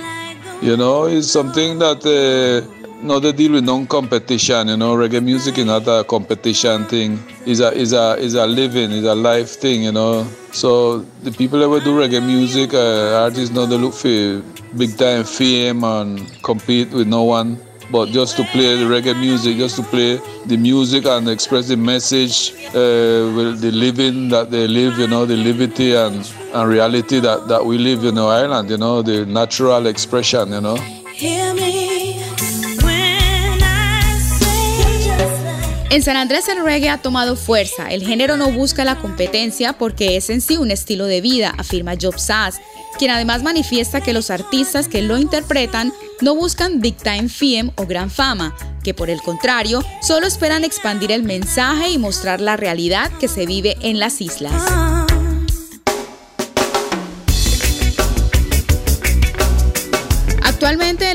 you 0.61 0.77
know, 0.77 1.07
it's 1.07 1.27
something 1.27 1.77
that 1.79 2.05
uh, 2.07 2.65
not 3.03 3.23
to 3.23 3.33
deal 3.33 3.51
with 3.51 3.65
non-competition, 3.65 4.69
you 4.69 4.77
know, 4.77 4.95
reggae 4.95 5.21
music 5.21 5.57
is 5.57 5.65
not 5.65 5.85
a 5.89 6.05
competition 6.05 6.85
thing. 6.85 7.19
It's 7.45 7.59
a, 7.59 7.77
it's 7.77 7.91
a, 7.91 8.15
it's 8.17 8.35
a 8.35 8.47
living, 8.47 8.93
it's 8.93 9.05
a 9.05 9.13
life 9.13 9.59
thing, 9.59 9.83
you 9.83 9.91
know. 9.91 10.25
So 10.53 10.99
the 11.23 11.31
people 11.33 11.59
that 11.59 11.67
will 11.67 11.81
do 11.81 11.99
reggae 11.99 12.25
music, 12.25 12.73
uh, 12.73 13.23
artists 13.23 13.53
know 13.53 13.65
they 13.65 13.77
look 13.77 13.93
for 13.93 14.41
big 14.77 14.97
time 14.97 15.25
fame 15.25 15.83
and 15.83 16.41
compete 16.43 16.91
with 16.91 17.07
no 17.07 17.23
one 17.23 17.59
but 17.91 18.09
just 18.09 18.37
to 18.37 18.43
play 18.45 18.75
the 18.75 18.85
reggae 18.85 19.17
music, 19.19 19.57
just 19.57 19.75
to 19.77 19.83
play 19.83 20.19
the 20.45 20.57
music 20.57 21.05
and 21.05 21.29
express 21.29 21.67
the 21.67 21.77
message, 21.77 22.53
uh, 22.69 22.73
the 23.63 23.71
living 23.73 24.29
that 24.29 24.51
they 24.51 24.67
live, 24.67 24.97
you 24.97 25.07
know, 25.07 25.25
the 25.25 25.35
liberty 25.37 25.95
and, 25.95 26.31
and 26.53 26.69
reality 26.69 27.19
that, 27.19 27.47
that 27.47 27.65
we 27.65 27.77
live 27.77 28.03
in 28.03 28.17
Ireland, 28.17 28.69
you 28.69 28.77
know, 28.77 29.01
the 29.01 29.25
natural 29.25 29.87
expression, 29.87 30.51
you 30.51 30.61
know. 30.61 30.77
En 35.89 36.03
San 36.03 36.17
Andrés 36.17 36.49
el 36.49 36.61
reggae 36.63 36.89
ha 36.89 36.97
tomado 36.97 37.37
fuerza. 37.37 37.89
El 37.89 38.05
género 38.05 38.35
no 38.35 38.51
busca 38.51 38.83
la 38.83 38.97
competencia 38.97 39.73
porque 39.73 40.17
es 40.17 40.29
en 40.29 40.41
sí 40.41 40.57
un 40.57 40.69
estilo 40.69 41.05
de 41.05 41.21
vida, 41.21 41.53
afirma 41.57 41.93
Job 41.99 42.19
Sass, 42.19 42.59
quien 42.99 43.09
además 43.09 43.41
manifiesta 43.41 44.01
que 44.01 44.11
los 44.11 44.29
artistas 44.29 44.89
que 44.89 45.01
lo 45.01 45.17
interpretan 45.17 45.93
no 46.19 46.35
buscan 46.35 46.81
big 46.81 46.97
time 46.97 47.29
fame 47.29 47.71
o 47.77 47.85
gran 47.85 48.11
fama, 48.11 48.53
que 48.83 48.93
por 48.93 49.09
el 49.09 49.21
contrario, 49.21 49.81
solo 50.01 50.27
esperan 50.27 50.65
expandir 50.65 51.13
el 51.13 51.23
mensaje 51.23 51.89
y 51.89 51.97
mostrar 51.97 52.41
la 52.41 52.57
realidad 52.57 53.09
que 53.19 53.29
se 53.29 53.45
vive 53.45 53.77
en 53.81 53.99
las 53.99 54.19
islas. 54.19 54.63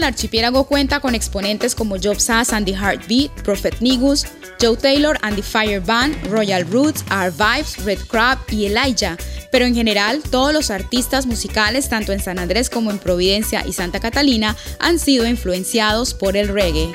El 0.03 0.09
archipiélago 0.09 0.65
cuenta 0.65 1.01
con 1.01 1.15
exponentes 1.15 1.75
como 1.75 1.97
Job 1.97 2.19
Sass 2.19 2.53
and 2.53 2.67
the 2.67 2.73
Heartbeat, 2.73 3.31
Prophet 3.43 3.81
Nigus, 3.81 4.27
Joe 4.61 4.77
Taylor 4.77 5.17
and 5.23 5.37
the 5.37 5.43
Fire 5.43 5.81
Band, 5.81 6.17
Royal 6.27 6.65
Roots, 6.65 7.05
Our 7.11 7.31
Vibes, 7.31 7.85
Red 7.85 8.01
Crab 8.09 8.39
y 8.51 8.67
Elijah, 8.67 9.17
pero 9.53 9.65
en 9.65 9.75
general 9.75 10.21
todos 10.31 10.53
los 10.53 10.71
artistas 10.71 11.27
musicales, 11.27 11.89
tanto 11.89 12.13
en 12.13 12.21
San 12.21 12.39
Andrés 12.39 12.69
como 12.69 12.91
en 12.91 12.99
Providencia 12.99 13.65
y 13.67 13.73
Santa 13.73 14.01
Catalina, 14.01 14.57
han 14.81 14.99
sido 14.99 15.27
influenciados 15.27 16.15
por 16.15 16.37
el 16.37 16.49
reggae. 16.49 16.93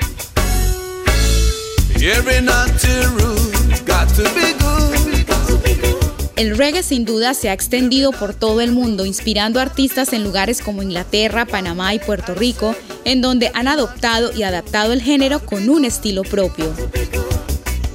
El 6.38 6.56
reggae 6.56 6.84
sin 6.84 7.04
duda 7.04 7.34
se 7.34 7.50
ha 7.50 7.52
extendido 7.52 8.12
por 8.12 8.32
todo 8.32 8.60
el 8.60 8.70
mundo, 8.70 9.04
inspirando 9.04 9.58
artistas 9.58 10.12
en 10.12 10.22
lugares 10.22 10.62
como 10.62 10.84
Inglaterra, 10.84 11.46
Panamá 11.46 11.94
y 11.94 11.98
Puerto 11.98 12.32
Rico, 12.32 12.76
en 13.04 13.20
donde 13.20 13.50
han 13.54 13.66
adoptado 13.66 14.30
y 14.32 14.44
adaptado 14.44 14.92
el 14.92 15.02
género 15.02 15.44
con 15.44 15.68
un 15.68 15.84
estilo 15.84 16.22
propio. 16.22 16.72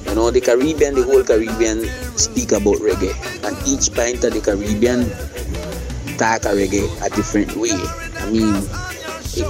You 0.04 0.12
know, 0.12 0.30
the 0.30 0.42
Caribbean, 0.42 0.94
the 0.94 1.00
whole 1.00 1.24
Caribbean 1.24 1.88
speak 2.16 2.52
about 2.52 2.80
reggae. 2.82 3.14
And 3.44 3.56
each 3.66 3.90
pint 3.94 4.22
of 4.24 4.34
the 4.34 4.42
Caribbean 4.42 5.10
talk 6.18 6.42
reggae 6.42 6.86
a 7.00 7.08
different 7.16 7.56
way. 7.56 7.72
I 7.72 8.30
mean, 8.30 8.62
it 9.36 9.48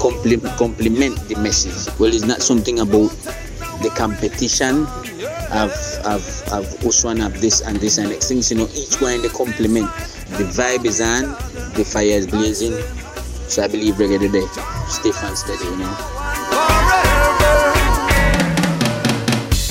complement 0.56 1.18
the 1.26 1.34
message. 1.40 1.92
Well, 1.98 2.14
it's 2.14 2.24
not 2.24 2.42
something 2.42 2.78
about 2.78 3.10
the 3.82 3.90
competition 3.96 4.86
of, 5.54 5.70
of, 6.04 6.22
of 6.52 6.66
Uswan 6.82 7.24
of 7.24 7.40
this 7.40 7.60
and 7.62 7.78
this 7.78 7.98
and 7.98 8.10
next 8.10 8.28
things. 8.28 8.50
You 8.50 8.58
know, 8.58 8.68
each 8.74 9.00
one 9.00 9.22
they 9.22 9.28
complement. 9.28 9.88
The 10.36 10.44
vibe 10.44 10.84
is 10.84 11.00
on, 11.00 11.30
the 11.74 11.84
fire 11.84 12.18
is 12.18 12.26
blazing. 12.26 12.74
So 13.48 13.62
I 13.62 13.68
believe 13.68 13.94
reggae 13.94 14.18
today. 14.18 14.46
Stay 14.88 15.12
and 15.26 15.38
steady, 15.38 15.64
you 15.64 15.76
know. 15.76 16.14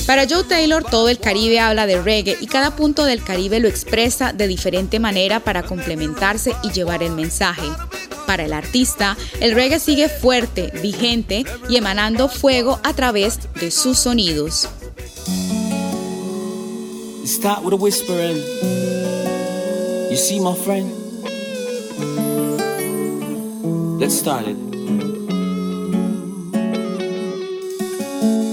Para 0.06 0.26
Joe 0.28 0.44
Taylor, 0.44 0.84
todo 0.84 1.08
el 1.08 1.18
Caribe 1.18 1.60
habla 1.60 1.86
de 1.86 2.00
reggae 2.00 2.36
y 2.38 2.46
cada 2.46 2.76
punto 2.76 3.04
del 3.04 3.24
Caribe 3.24 3.58
lo 3.58 3.68
expresa 3.68 4.34
de 4.34 4.46
diferente 4.46 5.00
manera 5.00 5.40
para 5.40 5.62
complementarse 5.62 6.54
y 6.62 6.72
llevar 6.72 7.02
el 7.02 7.12
mensaje. 7.12 7.66
Para 8.26 8.44
el 8.44 8.52
artista, 8.52 9.16
el 9.40 9.54
reggae 9.54 9.80
sigue 9.80 10.10
fuerte, 10.10 10.72
vigente 10.82 11.44
y 11.70 11.76
emanando 11.76 12.28
fuego 12.28 12.80
a 12.82 12.92
través 12.92 13.38
de 13.54 13.70
sus 13.70 13.98
sonidos. 13.98 14.68
It 17.24 17.28
start 17.28 17.64
with 17.64 17.72
a 17.72 17.76
whispering. 17.78 18.36
You 20.10 20.16
see, 20.18 20.40
my 20.40 20.54
friend. 20.54 20.92
Let's 23.98 24.18
start 24.18 24.44
it. 24.46 24.58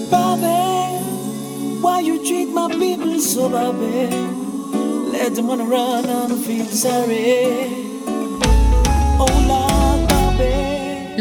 Bobby, 0.10 1.04
why 1.82 2.00
you 2.00 2.26
treat 2.26 2.46
my 2.46 2.70
people 2.72 3.20
so, 3.20 3.50
Bobby? 3.50 4.08
Let 5.12 5.36
them 5.36 5.48
wanna 5.48 5.66
run 5.66 6.06
and 6.06 6.40
feel 6.46 6.66
sorry. 6.68 7.81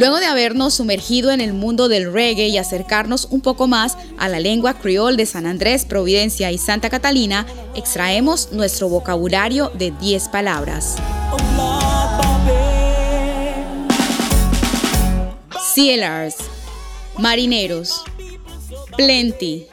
Luego 0.00 0.18
de 0.18 0.24
habernos 0.24 0.72
sumergido 0.72 1.30
en 1.30 1.42
el 1.42 1.52
mundo 1.52 1.90
del 1.90 2.10
reggae 2.10 2.48
y 2.48 2.56
acercarnos 2.56 3.26
un 3.30 3.42
poco 3.42 3.66
más 3.66 3.98
a 4.16 4.30
la 4.30 4.40
lengua 4.40 4.72
criol 4.72 5.18
de 5.18 5.26
San 5.26 5.44
Andrés, 5.44 5.84
Providencia 5.84 6.50
y 6.50 6.56
Santa 6.56 6.88
Catalina, 6.88 7.44
extraemos 7.74 8.50
nuestro 8.50 8.88
vocabulario 8.88 9.70
de 9.74 9.90
10 9.90 10.28
palabras. 10.28 10.96
Sailors, 15.74 16.36
marineros, 17.18 18.02
plenty, 18.96 19.66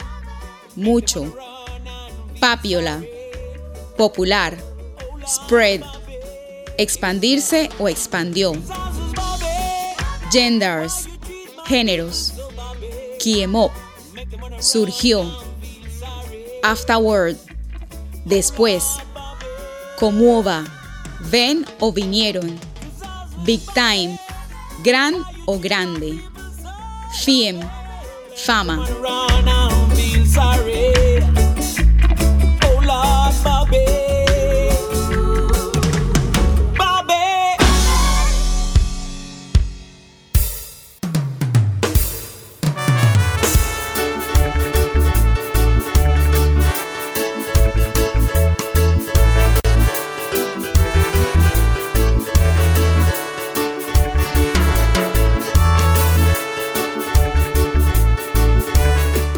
mucho, 0.76 1.34
papiola, 2.42 3.02
popular, 3.98 4.58
spread, 5.26 5.84
expandirse 6.78 7.70
o 7.80 7.88
expandió. 7.88 8.52
Genders, 10.32 11.08
géneros. 11.68 12.34
Kiemop, 13.20 13.72
surgió. 14.60 15.26
Afterward, 16.64 17.38
después. 18.26 18.84
Comuova, 19.98 20.66
ven 21.32 21.66
o 21.80 21.92
vinieron. 21.92 22.60
Big 23.46 23.62
time, 23.74 24.20
gran 24.84 25.24
o 25.46 25.58
grande. 25.58 26.22
Fiem, 27.24 27.60
fama. 28.36 28.86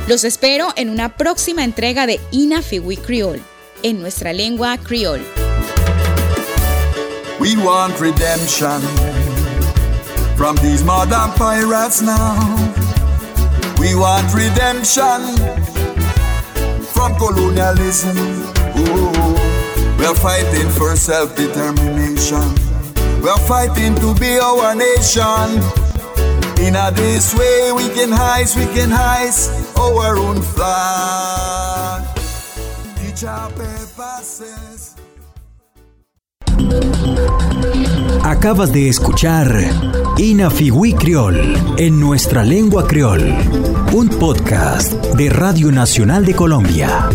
Los 0.10 0.24
espero 0.24 0.74
en 0.76 0.90
una 0.90 1.18
próxima 1.18 1.64
entrega 1.64 2.08
de 2.08 2.20
Inafiwi 2.32 2.98
Creole, 2.98 3.44
en 3.84 4.02
nuestra 4.02 4.34
lengua 4.34 4.76
creole. 4.80 5.24
We 7.40 7.56
want 7.58 7.94
redemption 8.00 8.82
from 10.36 10.56
these 10.64 10.84
modern 10.84 11.30
pirates 11.38 12.02
now. 12.02 12.40
We 13.80 13.94
want 13.94 14.34
redemption 14.34 15.38
from 16.92 17.16
colonialism. 17.20 18.18
Ooh, 18.80 19.12
we're 20.00 20.16
fighting 20.16 20.70
for 20.72 20.96
self-determination. 20.96 22.56
We're 23.22 23.38
fighting 23.48 23.94
to 23.98 24.16
be 24.16 24.40
our 24.40 24.74
nation. 24.74 25.62
In 26.66 26.76
a 26.76 26.90
this 26.96 27.36
way 27.36 27.72
we 27.72 27.88
can 27.90 28.10
heist, 28.10 28.58
we 28.58 28.66
can 28.74 28.90
heist 28.90 29.69
our. 29.80 30.20
Acabas 38.24 38.72
de 38.72 38.88
escuchar 38.90 39.54
Inafiwi 40.18 40.94
Creol 40.94 41.76
en 41.78 42.00
nuestra 42.00 42.44
lengua 42.44 42.88
creol, 42.88 43.36
un 43.94 44.08
podcast 44.08 44.94
de 45.16 45.30
Radio 45.30 45.72
Nacional 45.72 46.26
de 46.26 46.36
Colombia. 46.36 47.10